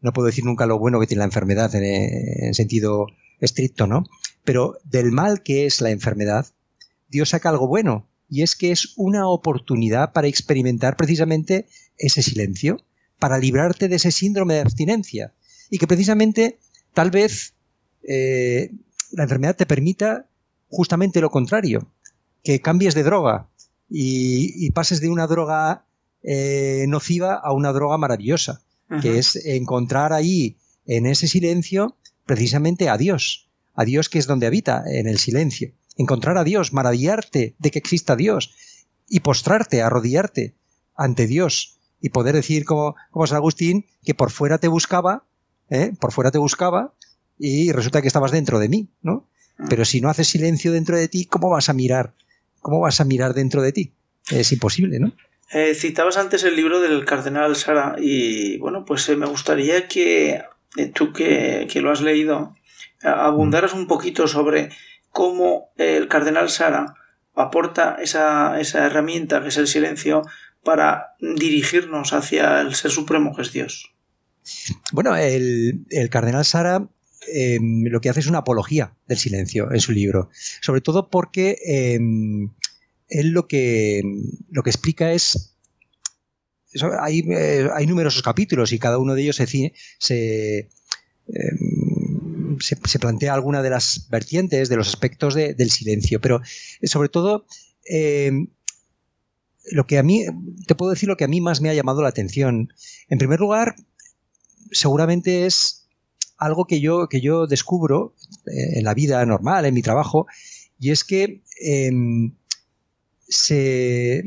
no 0.00 0.12
puedo 0.12 0.26
decir 0.26 0.44
nunca 0.44 0.66
lo 0.66 0.78
bueno 0.78 1.00
que 1.00 1.06
tiene 1.06 1.20
la 1.20 1.26
enfermedad 1.26 1.74
en, 1.74 1.84
en 1.84 2.54
sentido 2.54 3.06
estricto, 3.40 3.86
¿no? 3.86 4.04
Pero 4.44 4.78
del 4.84 5.12
mal 5.12 5.42
que 5.42 5.66
es 5.66 5.80
la 5.80 5.90
enfermedad, 5.90 6.46
Dios 7.08 7.30
saca 7.30 7.48
algo 7.48 7.68
bueno. 7.68 8.08
Y 8.28 8.42
es 8.42 8.56
que 8.56 8.72
es 8.72 8.92
una 8.96 9.26
oportunidad 9.28 10.12
para 10.12 10.26
experimentar 10.26 10.96
precisamente 10.96 11.66
ese 11.96 12.22
silencio 12.22 12.84
para 13.18 13.38
librarte 13.38 13.88
de 13.88 13.96
ese 13.96 14.10
síndrome 14.10 14.54
de 14.54 14.60
abstinencia. 14.60 15.34
Y 15.70 15.78
que 15.78 15.86
precisamente 15.86 16.58
tal 16.94 17.10
vez 17.10 17.54
eh, 18.02 18.70
la 19.12 19.24
enfermedad 19.24 19.56
te 19.56 19.66
permita 19.66 20.26
justamente 20.68 21.20
lo 21.20 21.30
contrario, 21.30 21.90
que 22.42 22.60
cambies 22.60 22.94
de 22.94 23.02
droga 23.02 23.48
y, 23.88 24.70
pases 24.72 25.00
de 25.00 25.08
una 25.08 25.26
droga 25.26 25.86
eh, 26.22 26.84
nociva 26.88 27.34
a 27.34 27.52
una 27.52 27.72
droga 27.72 27.96
maravillosa, 27.98 28.62
que 29.02 29.18
es 29.18 29.36
encontrar 29.44 30.12
ahí, 30.14 30.56
en 30.86 31.04
ese 31.04 31.28
silencio, 31.28 31.96
precisamente 32.24 32.88
a 32.88 32.96
Dios, 32.96 33.50
a 33.74 33.84
Dios 33.84 34.08
que 34.08 34.18
es 34.18 34.26
donde 34.26 34.46
habita, 34.46 34.82
en 34.86 35.06
el 35.06 35.18
silencio. 35.18 35.72
Encontrar 35.96 36.38
a 36.38 36.44
Dios, 36.44 36.72
maravillarte 36.72 37.54
de 37.58 37.70
que 37.70 37.78
exista 37.78 38.16
Dios 38.16 38.54
y 39.08 39.20
postrarte, 39.20 39.82
arrodillarte 39.82 40.54
ante 40.96 41.26
Dios 41.26 41.77
y 42.00 42.10
poder 42.10 42.34
decir 42.34 42.64
como, 42.64 42.96
como 43.10 43.26
San 43.26 43.36
Agustín 43.36 43.86
que 44.04 44.14
por 44.14 44.30
fuera 44.30 44.58
te 44.58 44.68
buscaba, 44.68 45.24
¿eh? 45.70 45.92
por 46.00 46.12
fuera 46.12 46.30
te 46.30 46.38
buscaba 46.38 46.94
y 47.38 47.72
resulta 47.72 48.02
que 48.02 48.08
estabas 48.08 48.32
dentro 48.32 48.58
de 48.58 48.68
mí, 48.68 48.88
¿no? 49.02 49.28
Ah. 49.58 49.66
Pero 49.68 49.84
si 49.84 50.00
no 50.00 50.08
haces 50.08 50.28
silencio 50.28 50.72
dentro 50.72 50.96
de 50.96 51.08
ti, 51.08 51.26
¿cómo 51.26 51.50
vas 51.50 51.68
a 51.68 51.72
mirar? 51.72 52.14
¿Cómo 52.60 52.80
vas 52.80 53.00
a 53.00 53.04
mirar 53.04 53.34
dentro 53.34 53.62
de 53.62 53.72
ti? 53.72 53.92
Es 54.30 54.52
imposible, 54.52 54.98
¿no? 54.98 55.12
Eh, 55.52 55.74
citabas 55.74 56.18
antes 56.18 56.44
el 56.44 56.56
libro 56.56 56.80
del 56.80 57.04
cardenal 57.04 57.56
Sara 57.56 57.96
y 57.98 58.58
bueno, 58.58 58.84
pues 58.84 59.08
eh, 59.08 59.16
me 59.16 59.26
gustaría 59.26 59.88
que 59.88 60.42
tú 60.94 61.12
que, 61.12 61.66
que, 61.70 61.80
lo 61.80 61.90
has 61.90 62.02
leído 62.02 62.54
abundaras 63.02 63.72
un 63.72 63.86
poquito 63.86 64.28
sobre 64.28 64.68
cómo 65.10 65.70
el 65.76 66.08
cardenal 66.08 66.50
Sara 66.50 66.94
aporta 67.34 67.96
esa, 68.00 68.60
esa 68.60 68.84
herramienta 68.84 69.40
que 69.40 69.48
es 69.48 69.56
el 69.56 69.68
silencio 69.68 70.22
para 70.64 71.14
dirigirnos 71.20 72.12
hacia 72.12 72.60
el 72.60 72.74
Ser 72.74 72.90
Supremo 72.90 73.34
que 73.34 73.42
es 73.42 73.52
Dios? 73.52 73.94
Bueno, 74.92 75.14
el, 75.16 75.84
cardenal 76.10 76.44
Sara 76.44 76.88
em, 77.32 77.84
lo 77.84 78.00
que 78.00 78.08
hace 78.08 78.20
es 78.20 78.26
una 78.26 78.38
apología 78.38 78.94
del 79.06 79.18
silencio 79.18 79.70
en 79.72 79.80
su 79.80 79.92
libro, 79.92 80.30
sobre 80.62 80.80
todo 80.80 81.10
porque 81.10 81.58
em, 81.64 82.50
él 83.08 83.30
lo 83.30 83.46
que, 83.46 84.02
lo 84.50 84.62
que 84.62 84.70
explica 84.70 85.12
es 85.12 85.54
hay, 87.00 87.20
eh, 87.30 87.68
hay, 87.74 87.86
numerosos 87.86 88.22
capítulos 88.22 88.72
y 88.72 88.78
cada 88.78 88.98
uno 88.98 89.14
de 89.14 89.22
ellos 89.22 89.36
se, 89.36 89.46
se, 89.98 90.68
em, 91.28 92.58
se, 92.60 92.98
plantea 92.98 93.34
alguna 93.34 93.62
de 93.62 93.70
las 93.70 94.08
vertientes, 94.10 94.68
de 94.68 94.76
los 94.76 94.88
aspectos 94.88 95.34
del 95.34 95.70
silencio, 95.70 96.20
pero 96.20 96.42
sobre 96.82 97.08
todo 97.08 97.46
lo 99.70 99.86
que 99.86 99.98
a 99.98 100.02
mí, 100.02 100.24
te 100.66 100.74
puedo 100.74 100.90
decir 100.90 101.08
lo 101.08 101.16
que 101.16 101.24
a 101.24 101.28
mí 101.28 101.40
más 101.40 101.60
me 101.60 101.70
ha 101.70 101.74
llamado 101.74 102.02
la 102.02 102.08
atención. 102.08 102.72
En 103.08 103.18
primer 103.18 103.40
lugar, 103.40 103.76
seguramente 104.70 105.46
es 105.46 105.88
algo 106.36 106.66
que 106.66 106.80
yo, 106.80 107.08
que 107.08 107.20
yo 107.20 107.46
descubro 107.46 108.14
eh, 108.46 108.78
en 108.78 108.84
la 108.84 108.94
vida 108.94 109.24
normal, 109.26 109.66
en 109.66 109.74
mi 109.74 109.82
trabajo, 109.82 110.26
y 110.78 110.90
es 110.90 111.04
que 111.04 111.42
em, 111.60 112.34
se, 113.28 114.22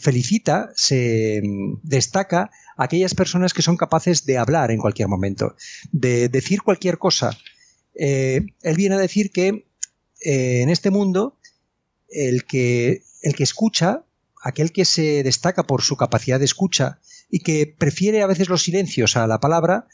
felicita, 0.00 0.70
se 0.74 1.42
destaca 1.82 2.50
a 2.76 2.84
aquellas 2.84 3.14
personas 3.14 3.52
que 3.52 3.62
son 3.62 3.76
capaces 3.76 4.24
de 4.24 4.38
hablar 4.38 4.70
en 4.70 4.78
cualquier 4.78 5.08
momento, 5.08 5.56
de 5.92 6.28
decir 6.28 6.62
cualquier 6.62 6.98
cosa. 6.98 7.36
Eh, 7.94 8.40
él 8.62 8.76
viene 8.76 8.94
a 8.94 8.98
decir 8.98 9.30
que 9.32 9.66
eh, 10.20 10.62
en 10.62 10.70
este 10.70 10.90
mundo 10.90 11.36
el 12.08 12.44
que, 12.44 13.02
el 13.22 13.34
que 13.34 13.42
escucha 13.42 14.05
aquel 14.46 14.70
que 14.70 14.84
se 14.84 15.24
destaca 15.24 15.64
por 15.64 15.82
su 15.82 15.96
capacidad 15.96 16.38
de 16.38 16.44
escucha 16.44 17.00
y 17.28 17.40
que 17.40 17.74
prefiere 17.78 18.22
a 18.22 18.28
veces 18.28 18.48
los 18.48 18.62
silencios 18.62 19.16
a 19.16 19.26
la 19.26 19.40
palabra, 19.40 19.88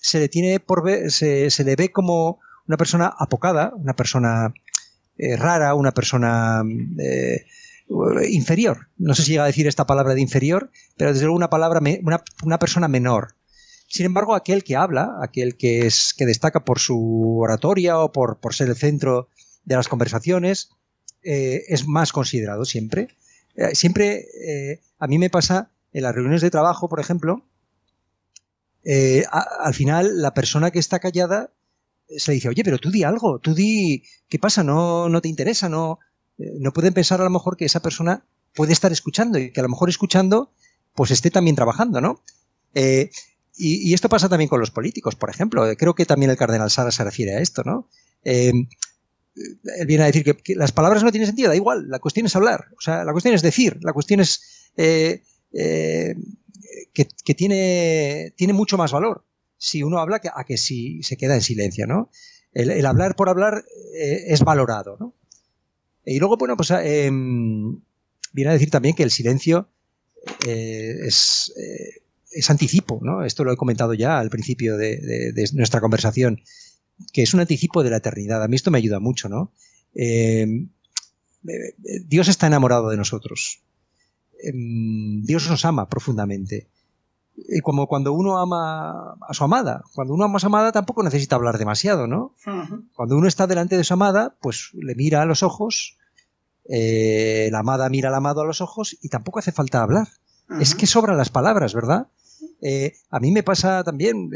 se 0.00 0.18
le 0.18 0.28
tiene 0.28 0.58
por 0.58 0.82
se, 1.10 1.64
le 1.64 1.76
ve 1.76 1.92
como 1.92 2.40
una 2.66 2.76
persona 2.76 3.06
apocada, 3.16 3.72
una 3.76 3.94
persona 3.94 4.52
eh, 5.18 5.36
rara, 5.36 5.74
una 5.74 5.92
persona 5.92 6.62
eh, 6.98 7.44
inferior. 8.28 8.88
No 8.98 9.14
sé 9.14 9.22
si 9.22 9.32
llega 9.32 9.44
a 9.44 9.46
decir 9.46 9.68
esta 9.68 9.86
palabra 9.86 10.14
de 10.14 10.20
inferior, 10.20 10.72
pero 10.96 11.12
desde 11.12 11.26
luego 11.26 11.36
una 11.36 11.50
palabra, 11.50 11.80
una, 12.42 12.58
persona 12.58 12.88
menor. 12.88 13.36
Sin 13.86 14.06
embargo, 14.06 14.34
aquel 14.34 14.64
que 14.64 14.74
habla, 14.74 15.18
aquel 15.22 15.56
que 15.56 15.86
es 15.86 16.12
que 16.14 16.26
destaca 16.26 16.64
por 16.64 16.80
su 16.80 17.38
oratoria 17.38 17.98
o 17.98 18.10
por, 18.10 18.40
por 18.40 18.54
ser 18.54 18.68
el 18.68 18.76
centro 18.76 19.28
de 19.64 19.76
las 19.76 19.86
conversaciones, 19.86 20.70
eh, 21.22 21.62
es 21.68 21.86
más 21.86 22.10
considerado 22.10 22.64
siempre. 22.64 23.08
Eh, 23.56 23.74
siempre, 23.74 24.26
eh, 24.44 24.80
a 24.98 25.06
mí 25.06 25.18
me 25.18 25.30
pasa 25.30 25.70
en 25.92 26.02
las 26.02 26.14
reuniones 26.14 26.40
de 26.40 26.50
trabajo, 26.50 26.88
por 26.88 27.00
ejemplo, 27.00 27.44
al 29.30 29.74
final 29.74 30.20
la 30.20 30.34
persona 30.34 30.72
que 30.72 30.80
está 30.80 30.98
callada 30.98 31.52
se 32.08 32.32
dice, 32.32 32.48
oye, 32.48 32.64
pero 32.64 32.78
tú 32.78 32.90
di 32.90 33.04
algo, 33.04 33.38
tú 33.38 33.54
di, 33.54 34.02
¿qué 34.28 34.38
pasa? 34.40 34.64
No, 34.64 35.08
no 35.08 35.20
te 35.20 35.28
interesa, 35.28 35.68
no, 35.68 36.00
no 36.36 36.72
pueden 36.72 36.92
pensar 36.92 37.20
a 37.20 37.24
lo 37.24 37.30
mejor 37.30 37.56
que 37.56 37.64
esa 37.64 37.80
persona 37.80 38.24
puede 38.54 38.72
estar 38.72 38.90
escuchando 38.90 39.38
y 39.38 39.52
que 39.52 39.60
a 39.60 39.62
lo 39.62 39.68
mejor 39.68 39.88
escuchando 39.88 40.50
pues 40.94 41.12
esté 41.12 41.30
también 41.30 41.54
trabajando, 41.54 42.00
¿no? 42.00 42.22
y, 42.74 43.94
esto 43.94 44.08
pasa 44.08 44.28
también 44.28 44.48
con 44.48 44.58
los 44.58 44.70
políticos, 44.70 45.14
por 45.14 45.30
ejemplo. 45.30 45.64
Creo 45.76 45.94
que 45.94 46.06
también 46.06 46.30
el 46.30 46.36
cardenal 46.36 46.70
Sara 46.70 46.90
se 46.90 47.04
refiere 47.04 47.36
a 47.36 47.40
esto, 47.40 47.62
¿no? 47.64 47.88
Él 49.34 49.86
viene 49.86 50.04
a 50.04 50.06
decir 50.06 50.24
que, 50.24 50.54
las 50.54 50.72
palabras 50.72 51.02
no 51.02 51.10
tienen 51.10 51.26
sentido, 51.26 51.48
da 51.48 51.56
igual, 51.56 51.88
la 51.88 51.98
cuestión 51.98 52.26
es 52.26 52.36
hablar, 52.36 52.66
o 52.76 52.80
sea, 52.80 53.04
la 53.04 53.12
cuestión 53.12 53.34
es 53.34 53.42
decir, 53.42 53.78
la 53.82 53.92
cuestión 53.92 54.20
es 54.20 54.70
eh, 54.76 55.22
eh, 55.52 56.14
que, 56.92 57.34
tiene, 57.34 58.34
tiene 58.36 58.52
mucho 58.52 58.76
más 58.76 58.92
valor 58.92 59.24
si 59.56 59.82
uno 59.82 59.98
habla 59.98 60.18
que, 60.18 60.28
a 60.34 60.44
que 60.44 60.56
si 60.56 61.02
se 61.02 61.16
queda 61.16 61.34
en 61.34 61.40
silencio, 61.40 61.86
¿no? 61.86 62.10
El, 62.52 62.84
hablar 62.84 63.16
por 63.16 63.30
hablar 63.30 63.64
eh, 63.94 64.24
es 64.26 64.40
valorado, 64.40 64.96
¿no? 65.00 65.14
Y 66.04 66.18
luego, 66.18 66.36
bueno, 66.36 66.56
pues 66.56 66.70
em, 66.72 67.80
viene 68.32 68.50
a 68.50 68.54
decir 68.54 68.70
también 68.70 68.94
que 68.94 69.04
el 69.04 69.10
silencio 69.10 69.68
es, 70.44 71.52
es, 72.30 72.50
anticipo, 72.50 73.00
¿no? 73.02 73.24
Esto 73.24 73.44
lo 73.44 73.52
he 73.52 73.56
comentado 73.56 73.94
ya 73.94 74.18
al 74.18 74.28
principio 74.28 74.76
de 74.76 75.48
nuestra 75.54 75.80
conversación 75.80 76.42
que 77.12 77.22
es 77.22 77.34
un 77.34 77.40
anticipo 77.40 77.82
de 77.82 77.90
la 77.90 77.98
eternidad. 77.98 78.42
A 78.42 78.48
mí 78.48 78.56
esto 78.56 78.70
me 78.70 78.78
ayuda 78.78 79.00
mucho, 79.00 79.28
¿no? 79.28 79.52
Eh, 79.94 80.66
eh, 81.48 81.74
Dios 82.06 82.28
está 82.28 82.46
enamorado 82.46 82.88
de 82.90 82.96
nosotros. 82.96 83.60
Em, 84.42 85.22
Dios 85.22 85.48
nos 85.48 85.64
ama 85.64 85.88
profundamente. 85.88 86.68
Y 87.36 87.60
como 87.60 87.86
cuando 87.86 88.12
uno 88.12 88.38
ama 88.38 89.16
a 89.20 89.34
su 89.34 89.44
amada, 89.44 89.84
cuando 89.94 90.14
uno 90.14 90.24
ama 90.24 90.36
a 90.36 90.40
su 90.40 90.46
amada 90.46 90.70
tampoco 90.70 91.02
necesita 91.02 91.36
hablar 91.36 91.58
demasiado, 91.58 92.06
¿no? 92.06 92.34
Cuando 92.94 93.16
uno 93.16 93.26
está 93.26 93.46
delante 93.46 93.76
de 93.76 93.84
su 93.84 93.94
amada, 93.94 94.36
pues 94.40 94.70
le 94.74 94.94
mira 94.94 95.22
a 95.22 95.24
los 95.24 95.42
ojos, 95.42 95.96
eh, 96.68 97.48
la 97.50 97.60
amada 97.60 97.88
mira 97.88 98.10
al 98.10 98.14
amado 98.14 98.42
a 98.42 98.46
los 98.46 98.60
ojos 98.60 98.96
y 99.00 99.08
tampoco 99.08 99.38
hace 99.38 99.52
falta 99.52 99.82
hablar. 99.82 100.08
Es 100.60 100.74
que 100.74 100.86
sobran 100.86 101.16
las 101.16 101.30
palabras, 101.30 101.72
¿verdad? 101.72 102.08
A 103.10 103.20
mí 103.20 103.32
me 103.32 103.42
pasa 103.42 103.82
también, 103.82 104.30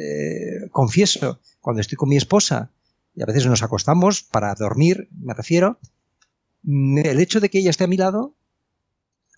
confieso, 0.71 1.41
cuando 1.61 1.81
estoy 1.81 1.97
con 1.97 2.09
mi 2.09 2.17
esposa 2.17 2.71
y 3.17 3.23
a 3.23 3.27
veces 3.27 3.47
nos 3.47 3.63
acostamos 3.63 4.23
para 4.23 4.55
dormir, 4.55 5.09
me 5.19 5.35
refiero, 5.35 5.79
mm, 6.63 6.99
el 6.99 7.19
hecho 7.19 7.41
de 7.41 7.49
que 7.49 7.59
ella 7.59 7.71
esté 7.71 7.85
a 7.85 7.89
mi 7.89 7.97
lado, 7.97 8.35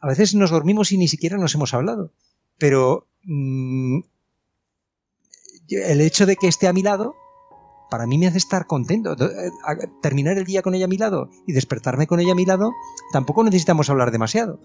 a 0.00 0.08
veces 0.08 0.34
nos 0.34 0.50
dormimos 0.50 0.92
y 0.92 0.98
ni 0.98 1.08
siquiera 1.08 1.38
nos 1.38 1.54
hemos 1.54 1.72
hablado, 1.74 2.12
pero 2.58 3.06
mm, 3.24 4.00
el 5.70 6.00
hecho 6.00 6.26
de 6.26 6.36
que 6.36 6.48
esté 6.48 6.66
a 6.66 6.72
mi 6.72 6.82
lado, 6.82 7.14
para 7.90 8.06
mí 8.06 8.18
me 8.18 8.26
hace 8.26 8.38
estar 8.38 8.66
contento. 8.66 9.12
Eh, 9.12 9.50
terminar 10.02 10.36
el 10.36 10.44
día 10.44 10.62
con 10.62 10.74
ella 10.74 10.86
a 10.86 10.88
mi 10.88 10.98
lado 10.98 11.30
y 11.46 11.52
despertarme 11.52 12.06
con 12.06 12.20
ella 12.20 12.32
a 12.32 12.36
mi 12.36 12.44
lado, 12.44 12.72
tampoco 13.12 13.44
necesitamos 13.44 13.88
hablar 13.90 14.10
demasiado. 14.10 14.60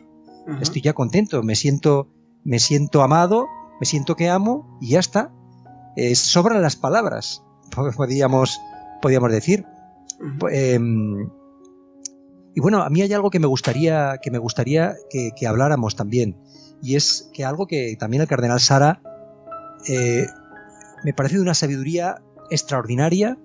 Estoy 0.59 0.81
ya 0.81 0.91
contento, 0.93 1.41
me 1.41 1.55
siento, 1.55 2.09
me 2.43 2.59
siento 2.59 3.01
amado, 3.01 3.47
me 3.79 3.85
siento 3.85 4.15
que 4.15 4.29
amo 4.29 4.77
y 4.81 4.89
ya 4.89 4.99
está. 4.99 5.31
sobran 6.15 6.61
las 6.61 6.75
palabras 6.75 7.43
podríamos, 7.95 8.59
podríamos 9.01 9.31
decir. 9.31 9.65
Em, 10.51 11.29
y 12.55 12.61
bueno, 12.61 12.83
a 12.83 12.89
mí 12.89 13.01
hay 13.01 13.11
algo 13.13 13.29
que 13.29 13.39
me 13.39 13.47
gustaría 13.47 14.17
que, 14.21 14.31
me 14.31 14.37
gustaría 14.37 14.95
que, 15.09 15.47
habláramos 15.47 15.95
también, 15.95 16.37
y 16.81 16.95
es 16.95 17.29
que 17.33 17.43
algo 17.43 17.67
que 17.67 17.95
también 17.99 18.21
el 18.21 18.27
cardenal 18.27 18.59
Sara 18.59 19.01
eh, 19.87 20.27
me 21.03 21.13
parece 21.13 21.35
de 21.35 21.41
una 21.41 21.55
sabiduría 21.55 22.21
extraordinaria, 22.49 23.37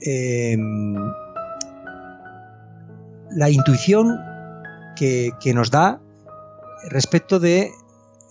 em, 0.00 0.94
la 3.30 3.48
intuición 3.48 4.18
que, 4.94 5.32
nos 5.54 5.70
da 5.70 6.00
respecto 6.90 7.40
de 7.40 7.70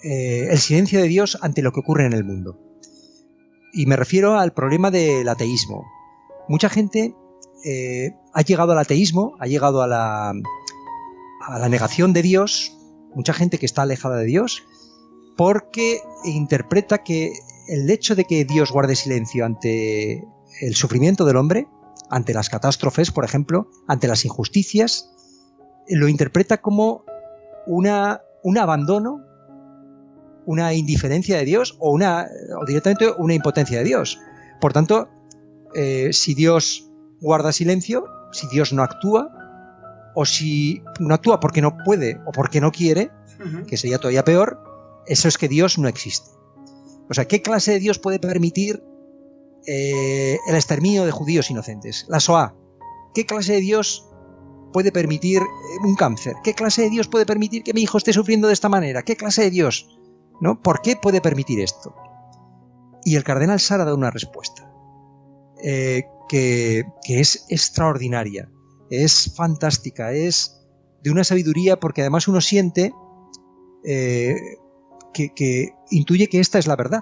eh, 0.03 0.47
el 0.49 0.57
silencio 0.57 1.01
de 1.01 1.07
Dios 1.07 1.37
ante 1.41 1.61
lo 1.61 1.71
que 1.71 1.81
ocurre 1.81 2.05
en 2.05 2.13
el 2.13 2.23
mundo. 2.23 2.59
Y 3.73 3.85
me 3.85 3.95
refiero 3.95 4.37
al 4.37 4.53
problema 4.53 4.91
del 4.91 5.27
ateísmo. 5.29 5.85
Mucha 6.49 6.69
gente 6.69 7.15
eh, 7.63 8.15
ha 8.33 8.41
llegado 8.41 8.71
al 8.71 8.79
ateísmo, 8.79 9.35
ha 9.39 9.47
llegado 9.47 9.81
a 9.81 9.87
la, 9.87 10.33
a 11.41 11.59
la 11.59 11.69
negación 11.69 12.13
de 12.13 12.21
Dios, 12.21 12.77
mucha 13.15 13.33
gente 13.33 13.57
que 13.57 13.65
está 13.65 13.83
alejada 13.83 14.17
de 14.17 14.25
Dios, 14.25 14.63
porque 15.37 16.01
interpreta 16.25 17.03
que 17.03 17.33
el 17.67 17.89
hecho 17.89 18.15
de 18.15 18.25
que 18.25 18.43
Dios 18.43 18.71
guarde 18.71 18.95
silencio 18.95 19.45
ante 19.45 20.23
el 20.61 20.75
sufrimiento 20.75 21.25
del 21.25 21.37
hombre, 21.37 21.67
ante 22.09 22.33
las 22.33 22.49
catástrofes, 22.49 23.11
por 23.11 23.23
ejemplo, 23.23 23.69
ante 23.87 24.07
las 24.07 24.25
injusticias, 24.25 25.09
lo 25.87 26.07
interpreta 26.07 26.61
como 26.61 27.05
una, 27.67 28.21
un 28.43 28.57
abandono 28.57 29.19
una 30.45 30.73
indiferencia 30.73 31.37
de 31.37 31.45
Dios 31.45 31.75
o, 31.79 31.91
una, 31.91 32.27
o 32.59 32.65
directamente 32.65 33.11
una 33.17 33.33
impotencia 33.33 33.79
de 33.79 33.83
Dios. 33.83 34.19
Por 34.59 34.73
tanto, 34.73 35.09
eh, 35.73 36.09
si 36.13 36.33
Dios 36.33 36.89
guarda 37.19 37.51
silencio, 37.51 38.05
si 38.31 38.47
Dios 38.47 38.73
no 38.73 38.83
actúa, 38.83 39.29
o 40.15 40.25
si 40.25 40.83
no 40.99 41.13
actúa 41.13 41.39
porque 41.39 41.61
no 41.61 41.77
puede 41.85 42.19
o 42.25 42.31
porque 42.31 42.61
no 42.61 42.71
quiere, 42.71 43.11
que 43.67 43.77
sería 43.77 43.97
todavía 43.97 44.23
peor, 44.23 44.59
eso 45.07 45.27
es 45.27 45.37
que 45.37 45.47
Dios 45.47 45.77
no 45.77 45.87
existe. 45.87 46.29
O 47.09 47.13
sea, 47.13 47.25
¿qué 47.25 47.41
clase 47.41 47.71
de 47.71 47.79
Dios 47.79 47.97
puede 47.97 48.19
permitir 48.19 48.83
eh, 49.67 50.37
el 50.47 50.55
exterminio 50.55 51.05
de 51.05 51.11
judíos 51.11 51.49
inocentes? 51.49 52.05
La 52.07 52.19
SOA. 52.19 52.55
¿Qué 53.13 53.25
clase 53.25 53.53
de 53.53 53.61
Dios 53.61 54.07
puede 54.71 54.91
permitir 54.91 55.41
eh, 55.41 55.45
un 55.83 55.95
cáncer? 55.95 56.35
¿Qué 56.43 56.53
clase 56.53 56.83
de 56.83 56.89
Dios 56.89 57.07
puede 57.07 57.25
permitir 57.25 57.63
que 57.63 57.73
mi 57.73 57.81
hijo 57.81 57.97
esté 57.97 58.13
sufriendo 58.13 58.47
de 58.47 58.53
esta 58.53 58.69
manera? 58.69 59.01
¿Qué 59.01 59.15
clase 59.15 59.43
de 59.43 59.49
Dios? 59.49 59.99
¿No? 60.41 60.61
¿Por 60.61 60.81
qué 60.81 60.97
puede 60.97 61.21
permitir 61.21 61.61
esto? 61.61 61.95
Y 63.05 63.15
el 63.15 63.23
cardenal 63.23 63.59
Sara 63.59 63.85
da 63.85 63.95
una 63.95 64.11
respuesta 64.11 64.69
eh, 65.63 66.03
que, 66.27 66.83
es 67.07 67.45
extraordinaria, 67.49 68.51
es 68.89 69.33
fantástica, 69.35 70.11
es 70.11 70.59
de 71.03 71.11
una 71.11 71.23
sabiduría 71.23 71.79
porque 71.79 72.01
además 72.01 72.27
uno 72.27 72.41
siente 72.41 72.93
eh, 73.85 74.35
que 75.13 75.69
intuye 75.89 76.27
que 76.27 76.39
esta 76.39 76.59
es 76.59 76.67
la 76.67 76.75
verdad. 76.75 77.01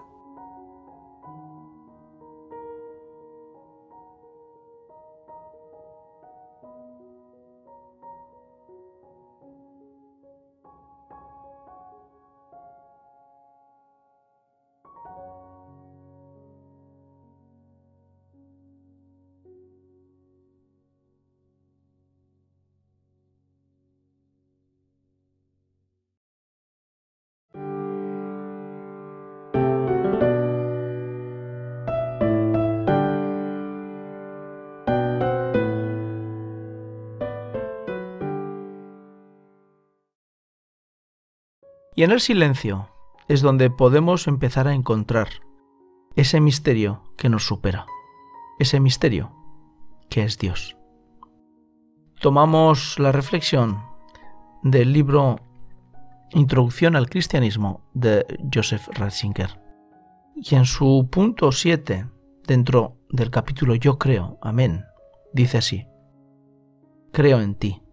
Y 41.99 42.03
en 42.03 42.11
el 42.11 42.21
silencio 42.21 42.87
es 43.27 43.41
donde 43.41 43.69
podemos 43.69 44.29
empezar 44.29 44.69
a 44.69 44.73
encontrar 44.73 45.27
ese 46.15 46.39
misterio 46.39 47.03
que 47.17 47.27
nos 47.27 47.45
supera, 47.45 47.87
ese 48.57 48.79
misterio 48.79 49.33
que 50.09 50.23
es 50.23 50.37
Dios. 50.37 50.77
Tomamos 52.21 52.97
la 52.99 53.11
reflexión 53.11 53.83
del 54.63 54.93
libro 54.93 55.41
Introducción 56.31 56.95
al 56.95 57.09
Cristianismo 57.09 57.81
de 57.93 58.25
Joseph 58.49 58.87
Ratzinger. 58.93 59.59
Y 60.37 60.55
en 60.55 60.63
su 60.63 61.09
punto 61.11 61.51
7, 61.51 62.07
dentro 62.47 62.95
del 63.09 63.29
capítulo 63.29 63.75
Yo 63.75 63.97
creo, 63.99 64.39
amén, 64.41 64.85
dice 65.33 65.57
así, 65.57 65.85
Creo 67.11 67.41
en 67.41 67.55
ti, 67.55 67.83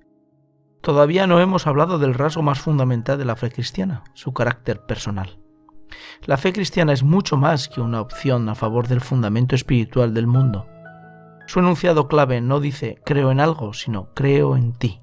Todavía 0.86 1.26
no 1.26 1.40
hemos 1.40 1.66
hablado 1.66 1.98
del 1.98 2.14
rasgo 2.14 2.42
más 2.42 2.60
fundamental 2.60 3.18
de 3.18 3.24
la 3.24 3.34
fe 3.34 3.50
cristiana, 3.50 4.04
su 4.14 4.32
carácter 4.32 4.86
personal. 4.86 5.40
La 6.26 6.36
fe 6.36 6.52
cristiana 6.52 6.92
es 6.92 7.02
mucho 7.02 7.36
más 7.36 7.68
que 7.68 7.80
una 7.80 8.00
opción 8.00 8.48
a 8.48 8.54
favor 8.54 8.86
del 8.86 9.00
fundamento 9.00 9.56
espiritual 9.56 10.14
del 10.14 10.28
mundo. 10.28 10.68
Su 11.48 11.58
enunciado 11.58 12.06
clave 12.06 12.40
no 12.40 12.60
dice 12.60 13.00
creo 13.04 13.32
en 13.32 13.40
algo, 13.40 13.72
sino 13.72 14.14
creo 14.14 14.56
en 14.56 14.74
ti. 14.74 15.00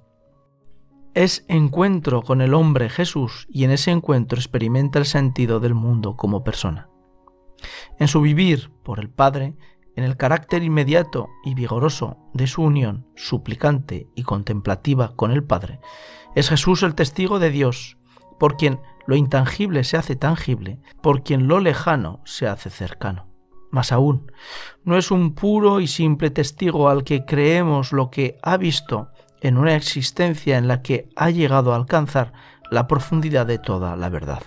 Es 1.16 1.44
encuentro 1.50 2.22
con 2.22 2.40
el 2.40 2.54
hombre 2.54 2.90
Jesús 2.90 3.46
y 3.50 3.66
en 3.66 3.72
ese 3.72 3.92
encuentro 3.92 4.38
experimenta 4.38 5.00
el 5.00 5.06
sentido 5.06 5.60
del 5.60 5.74
mundo 5.74 6.16
como 6.16 6.46
persona. 6.46 6.88
En 8.00 8.08
su 8.08 8.22
vivir 8.22 8.72
por 8.84 9.02
el 9.02 9.10
Padre, 9.10 9.58
en 9.96 10.04
el 10.04 10.18
carácter 10.18 10.64
inmediato 10.64 11.30
y 11.44 11.54
vigoroso 11.54 12.18
de 12.34 12.48
su 12.48 12.64
unión 12.64 13.08
suplicante 13.16 14.08
y 14.16 14.24
contemplativa 14.24 15.16
con 15.16 15.32
el 15.32 15.44
Padre, 15.44 15.80
es 16.36 16.50
Jesús 16.50 16.84
el 16.84 16.96
testigo 16.96 17.40
de 17.40 17.52
Dios, 17.52 17.98
por 18.40 18.58
quien 18.58 18.80
lo 19.06 19.16
intangible 19.16 19.84
se 19.84 19.98
hace 19.98 20.16
tangible, 20.16 20.80
por 21.02 21.24
quien 21.24 21.48
lo 21.48 21.60
lejano 21.60 22.22
se 22.26 22.48
hace 22.48 22.70
cercano. 22.70 23.28
Más 23.72 23.92
aún, 23.92 24.32
no 24.84 24.98
es 24.98 25.12
un 25.12 25.34
puro 25.34 25.80
y 25.80 25.88
simple 25.88 26.30
testigo 26.30 26.90
al 26.90 27.04
que 27.04 27.26
creemos 27.26 27.92
lo 27.92 28.10
que 28.10 28.38
ha 28.44 28.58
visto 28.58 29.10
en 29.42 29.58
una 29.58 29.76
existencia 29.76 30.58
en 30.58 30.68
la 30.68 30.82
que 30.82 31.10
ha 31.16 31.30
llegado 31.30 31.74
a 31.74 31.76
alcanzar 31.76 32.34
la 32.70 32.88
profundidad 32.88 33.46
de 33.46 33.58
toda 33.60 33.96
la 33.96 34.10
verdad. 34.10 34.44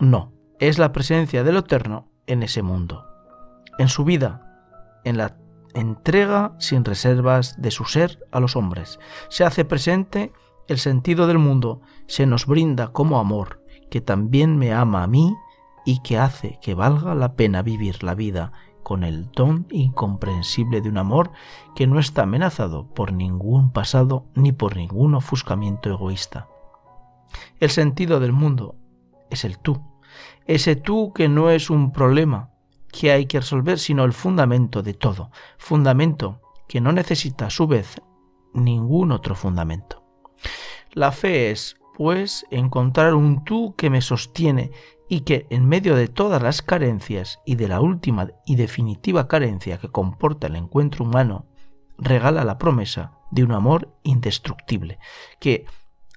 No, 0.00 0.32
es 0.58 0.78
la 0.78 0.92
presencia 0.92 1.44
de 1.44 1.52
lo 1.52 1.60
eterno 1.60 2.10
en 2.26 2.42
ese 2.42 2.62
mundo, 2.62 3.06
en 3.78 3.88
su 3.88 4.04
vida, 4.04 4.47
en 5.08 5.16
la 5.16 5.36
entrega 5.74 6.54
sin 6.58 6.84
reservas 6.84 7.60
de 7.60 7.70
su 7.70 7.84
ser 7.84 8.18
a 8.32 8.40
los 8.40 8.56
hombres. 8.56 8.98
Se 9.28 9.44
hace 9.44 9.64
presente 9.64 10.32
el 10.66 10.78
sentido 10.78 11.26
del 11.26 11.38
mundo, 11.38 11.80
se 12.06 12.26
nos 12.26 12.46
brinda 12.46 12.88
como 12.88 13.18
amor, 13.18 13.64
que 13.90 14.00
también 14.00 14.56
me 14.58 14.72
ama 14.72 15.02
a 15.02 15.06
mí 15.06 15.34
y 15.84 16.00
que 16.02 16.18
hace 16.18 16.58
que 16.60 16.74
valga 16.74 17.14
la 17.14 17.34
pena 17.34 17.62
vivir 17.62 18.02
la 18.02 18.14
vida 18.14 18.52
con 18.82 19.04
el 19.04 19.30
don 19.32 19.66
incomprensible 19.70 20.80
de 20.80 20.88
un 20.88 20.98
amor 20.98 21.30
que 21.74 21.86
no 21.86 21.98
está 21.98 22.22
amenazado 22.22 22.88
por 22.88 23.12
ningún 23.12 23.72
pasado 23.72 24.26
ni 24.34 24.52
por 24.52 24.76
ningún 24.76 25.14
ofuscamiento 25.14 25.90
egoísta. 25.90 26.48
El 27.60 27.70
sentido 27.70 28.20
del 28.20 28.32
mundo 28.32 28.76
es 29.30 29.44
el 29.44 29.58
tú, 29.58 29.82
ese 30.46 30.76
tú 30.76 31.12
que 31.12 31.28
no 31.28 31.50
es 31.50 31.70
un 31.70 31.92
problema 31.92 32.50
que 32.98 33.12
hay 33.12 33.26
que 33.26 33.38
resolver, 33.38 33.78
sino 33.78 34.04
el 34.04 34.12
fundamento 34.12 34.82
de 34.82 34.92
todo, 34.92 35.30
fundamento 35.56 36.40
que 36.66 36.80
no 36.80 36.90
necesita 36.90 37.46
a 37.46 37.50
su 37.50 37.68
vez 37.68 38.02
ningún 38.52 39.12
otro 39.12 39.36
fundamento. 39.36 40.02
La 40.94 41.12
fe 41.12 41.52
es, 41.52 41.76
pues, 41.96 42.44
encontrar 42.50 43.14
un 43.14 43.44
tú 43.44 43.76
que 43.76 43.88
me 43.88 44.00
sostiene 44.00 44.72
y 45.08 45.20
que 45.20 45.46
en 45.48 45.68
medio 45.68 45.94
de 45.94 46.08
todas 46.08 46.42
las 46.42 46.60
carencias 46.60 47.38
y 47.46 47.54
de 47.54 47.68
la 47.68 47.80
última 47.80 48.32
y 48.44 48.56
definitiva 48.56 49.28
carencia 49.28 49.78
que 49.78 49.90
comporta 49.90 50.48
el 50.48 50.56
encuentro 50.56 51.04
humano, 51.04 51.46
regala 51.98 52.42
la 52.42 52.58
promesa 52.58 53.12
de 53.30 53.44
un 53.44 53.52
amor 53.52 53.94
indestructible, 54.02 54.98
que, 55.38 55.66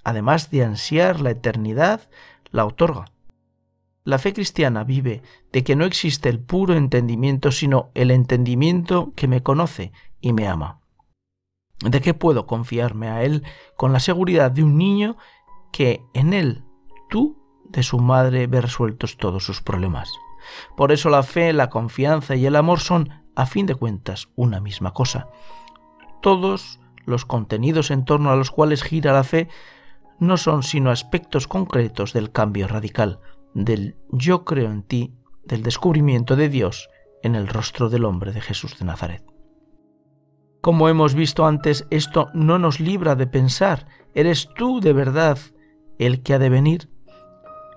además 0.04 0.50
de 0.50 0.63
ansiar 0.63 1.22
la 1.22 1.30
eternidad, 1.30 2.10
la 2.50 2.65
otorga. 2.65 3.06
La 4.04 4.18
fe 4.18 4.34
cristiana 4.34 4.84
vive 4.84 5.22
de 5.52 5.64
que 5.64 5.76
no 5.76 5.86
existe 5.86 6.30
el 6.30 6.40
puro 6.40 6.74
entendimiento, 6.76 7.52
sino 7.52 7.92
el 7.94 8.12
entendimiento 8.12 9.14
que 9.16 9.28
me 9.28 9.44
conoce 9.44 9.92
y 10.20 10.34
me 10.34 10.48
ama. 10.48 10.80
¿De 11.84 12.02
qué 12.02 12.14
puedo 12.14 12.46
confiarme 12.46 13.10
a 13.10 13.24
Él 13.24 13.44
con 13.78 13.94
la 13.94 14.00
seguridad 14.00 14.52
de 14.52 14.64
un 14.64 14.78
niño 14.78 15.18
que 15.72 16.04
en 16.14 16.34
Él 16.34 16.64
tú 17.10 17.42
de 17.72 17.84
su 17.84 18.00
madre 18.00 18.48
ve 18.48 18.62
resueltos 18.62 19.18
todos 19.18 19.46
sus 19.46 19.62
problemas. 19.62 20.12
Por 20.76 20.92
eso 20.92 21.10
la 21.10 21.24
fe, 21.24 21.54
la 21.54 21.70
confianza 21.70 22.36
y 22.36 22.46
el 22.46 22.56
amor 22.56 22.80
son, 22.80 23.10
a 23.36 23.46
fin 23.46 23.66
de 23.66 23.76
cuentas, 23.76 24.30
una 24.36 24.60
misma 24.60 24.94
cosa. 24.94 25.30
Todos 26.22 26.80
los 27.06 27.26
contenidos 27.26 27.92
en 27.92 28.06
torno 28.06 28.32
a 28.32 28.36
los 28.36 28.52
cuales 28.52 28.84
gira 28.84 29.14
la 29.14 29.24
fe 29.24 29.48
no 30.20 30.38
son 30.38 30.64
sino 30.64 30.92
aspectos 30.92 31.48
concretos 31.48 32.14
del 32.14 32.32
cambio 32.32 32.68
radical, 32.68 33.20
del 33.54 33.96
yo 34.12 34.46
creo 34.46 34.72
en 34.72 34.84
ti, 34.84 35.14
del 35.44 35.64
descubrimiento 35.64 36.36
de 36.36 36.50
Dios 36.50 36.90
en 37.24 37.36
el 37.36 37.48
rostro 37.48 37.90
del 37.90 38.06
hombre 38.06 38.32
de 38.32 38.42
Jesús 38.42 38.78
de 38.80 38.86
Nazaret. 38.86 39.24
Como 40.62 40.90
hemos 40.90 41.16
visto 41.16 41.46
antes, 41.46 41.88
esto 41.90 42.30
no 42.34 42.60
nos 42.60 42.80
libra 42.80 43.16
de 43.16 43.28
pensar, 43.28 43.88
¿eres 44.14 44.50
tú 44.56 44.80
de 44.80 44.94
verdad 44.94 45.38
el 45.98 46.22
que 46.22 46.36
ha 46.36 46.40
de 46.40 46.50
venir? 46.50 46.90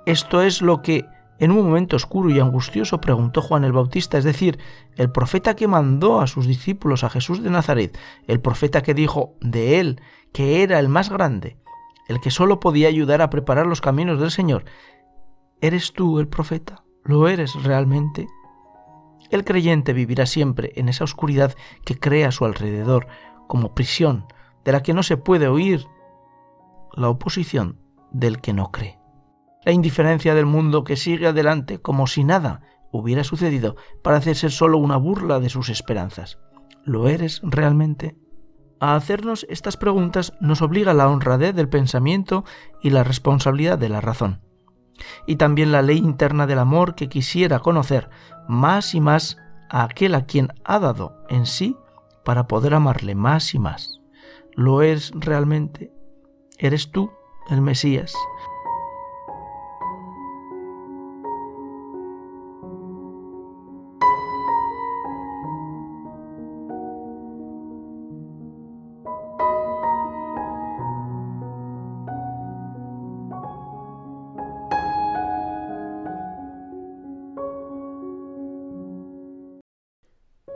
Esto 0.07 0.43
es 0.43 0.61
lo 0.61 0.83
que 0.83 1.07
en 1.39 1.51
un 1.51 1.65
momento 1.65 1.97
oscuro 1.97 2.31
y 2.31 2.39
angustioso 2.39 3.01
preguntó 3.01 3.43
Juan 3.43 3.65
el 3.65 3.73
Bautista, 3.73 4.19
es 4.19 4.25
decir, 4.25 4.59
el 4.97 5.11
profeta 5.11 5.57
que 5.57 5.67
mandó 5.67 6.21
a 6.21 6.27
sus 6.27 6.47
discípulos 6.47 7.05
a 7.05 7.11
Jesús 7.11 7.43
de 7.43 7.51
Nazaret, 7.51 7.99
el 8.27 8.41
profeta 8.41 8.83
que 8.83 8.95
dijo 8.95 9.35
de 9.41 9.81
él 9.81 10.01
que 10.33 10.63
era 10.63 10.79
el 10.79 10.89
más 10.89 11.11
grande, 11.11 11.57
el 12.09 12.21
que 12.21 12.31
solo 12.31 12.61
podía 12.61 12.89
ayudar 12.89 13.23
a 13.23 13.31
preparar 13.31 13.67
los 13.67 13.81
caminos 13.81 14.21
del 14.21 14.31
Señor. 14.31 14.65
¿Eres 15.61 15.93
tú 15.93 16.19
el 16.19 16.29
profeta? 16.29 16.85
¿Lo 17.05 17.29
eres 17.29 17.55
realmente? 17.63 18.27
El 19.31 19.45
creyente 19.45 19.93
vivirá 19.93 20.27
siempre 20.27 20.73
en 20.77 20.89
esa 20.89 21.05
oscuridad 21.05 21.55
que 21.85 21.99
crea 21.99 22.29
a 22.29 22.33
su 22.33 22.45
alrededor 22.45 23.07
como 23.47 23.75
prisión, 23.75 24.27
de 24.65 24.73
la 24.73 24.83
que 24.83 24.95
no 24.95 25.03
se 25.03 25.17
puede 25.17 25.49
oír 25.49 25.87
la 26.93 27.09
oposición 27.09 27.79
del 28.13 28.41
que 28.41 28.53
no 28.53 28.71
cree 28.71 29.05
la 29.65 29.73
indiferencia 29.73 30.35
del 30.35 30.47
mundo 30.47 30.85
que 30.85 30.97
sigue 30.97 31.27
adelante 31.27 31.81
como 31.81 32.07
si 32.07 32.25
nada 32.25 32.61
hubiera 32.93 33.25
sucedido 33.25 33.77
parece 34.03 34.35
ser 34.35 34.53
solo 34.53 34.79
una 34.79 34.97
burla 34.97 35.41
de 35.41 35.49
sus 35.49 35.69
esperanzas. 35.69 36.39
¿Lo 36.85 37.09
eres 37.09 37.41
realmente? 37.43 38.17
A 38.79 38.95
hacernos 38.95 39.47
estas 39.49 39.77
preguntas 39.77 40.35
nos 40.41 40.61
obliga 40.61 40.93
la 40.93 41.09
honradez 41.09 41.55
del 41.55 41.69
pensamiento 41.69 42.45
y 42.83 42.91
la 42.91 43.05
responsabilidad 43.05 43.79
de 43.79 43.89
la 43.89 44.01
razón. 44.01 44.43
Y 45.27 45.37
también 45.37 45.73
la 45.73 45.83
ley 45.83 45.99
interna 45.99 46.47
del 46.47 46.59
amor 46.59 46.95
que 46.95 47.09
quisiera 47.09 47.59
conocer 47.59 48.11
más 48.49 48.95
y 48.95 49.01
más 49.01 49.39
a 49.69 49.85
aquel 49.85 50.15
a 50.15 50.27
quien 50.27 50.53
ha 50.65 50.79
dado 50.79 51.17
en 51.29 51.47
sí 51.47 51.77
para 52.25 52.47
poder 52.47 52.75
amarle 52.75 53.15
más 53.15 53.55
y 53.55 53.59
más. 53.59 54.01
¿Lo 54.53 54.83
eres 54.83 55.13
realmente? 55.15 55.93
¿Eres 56.59 56.91
tú 56.91 57.11
el 57.51 57.61
Mesías? 57.61 58.15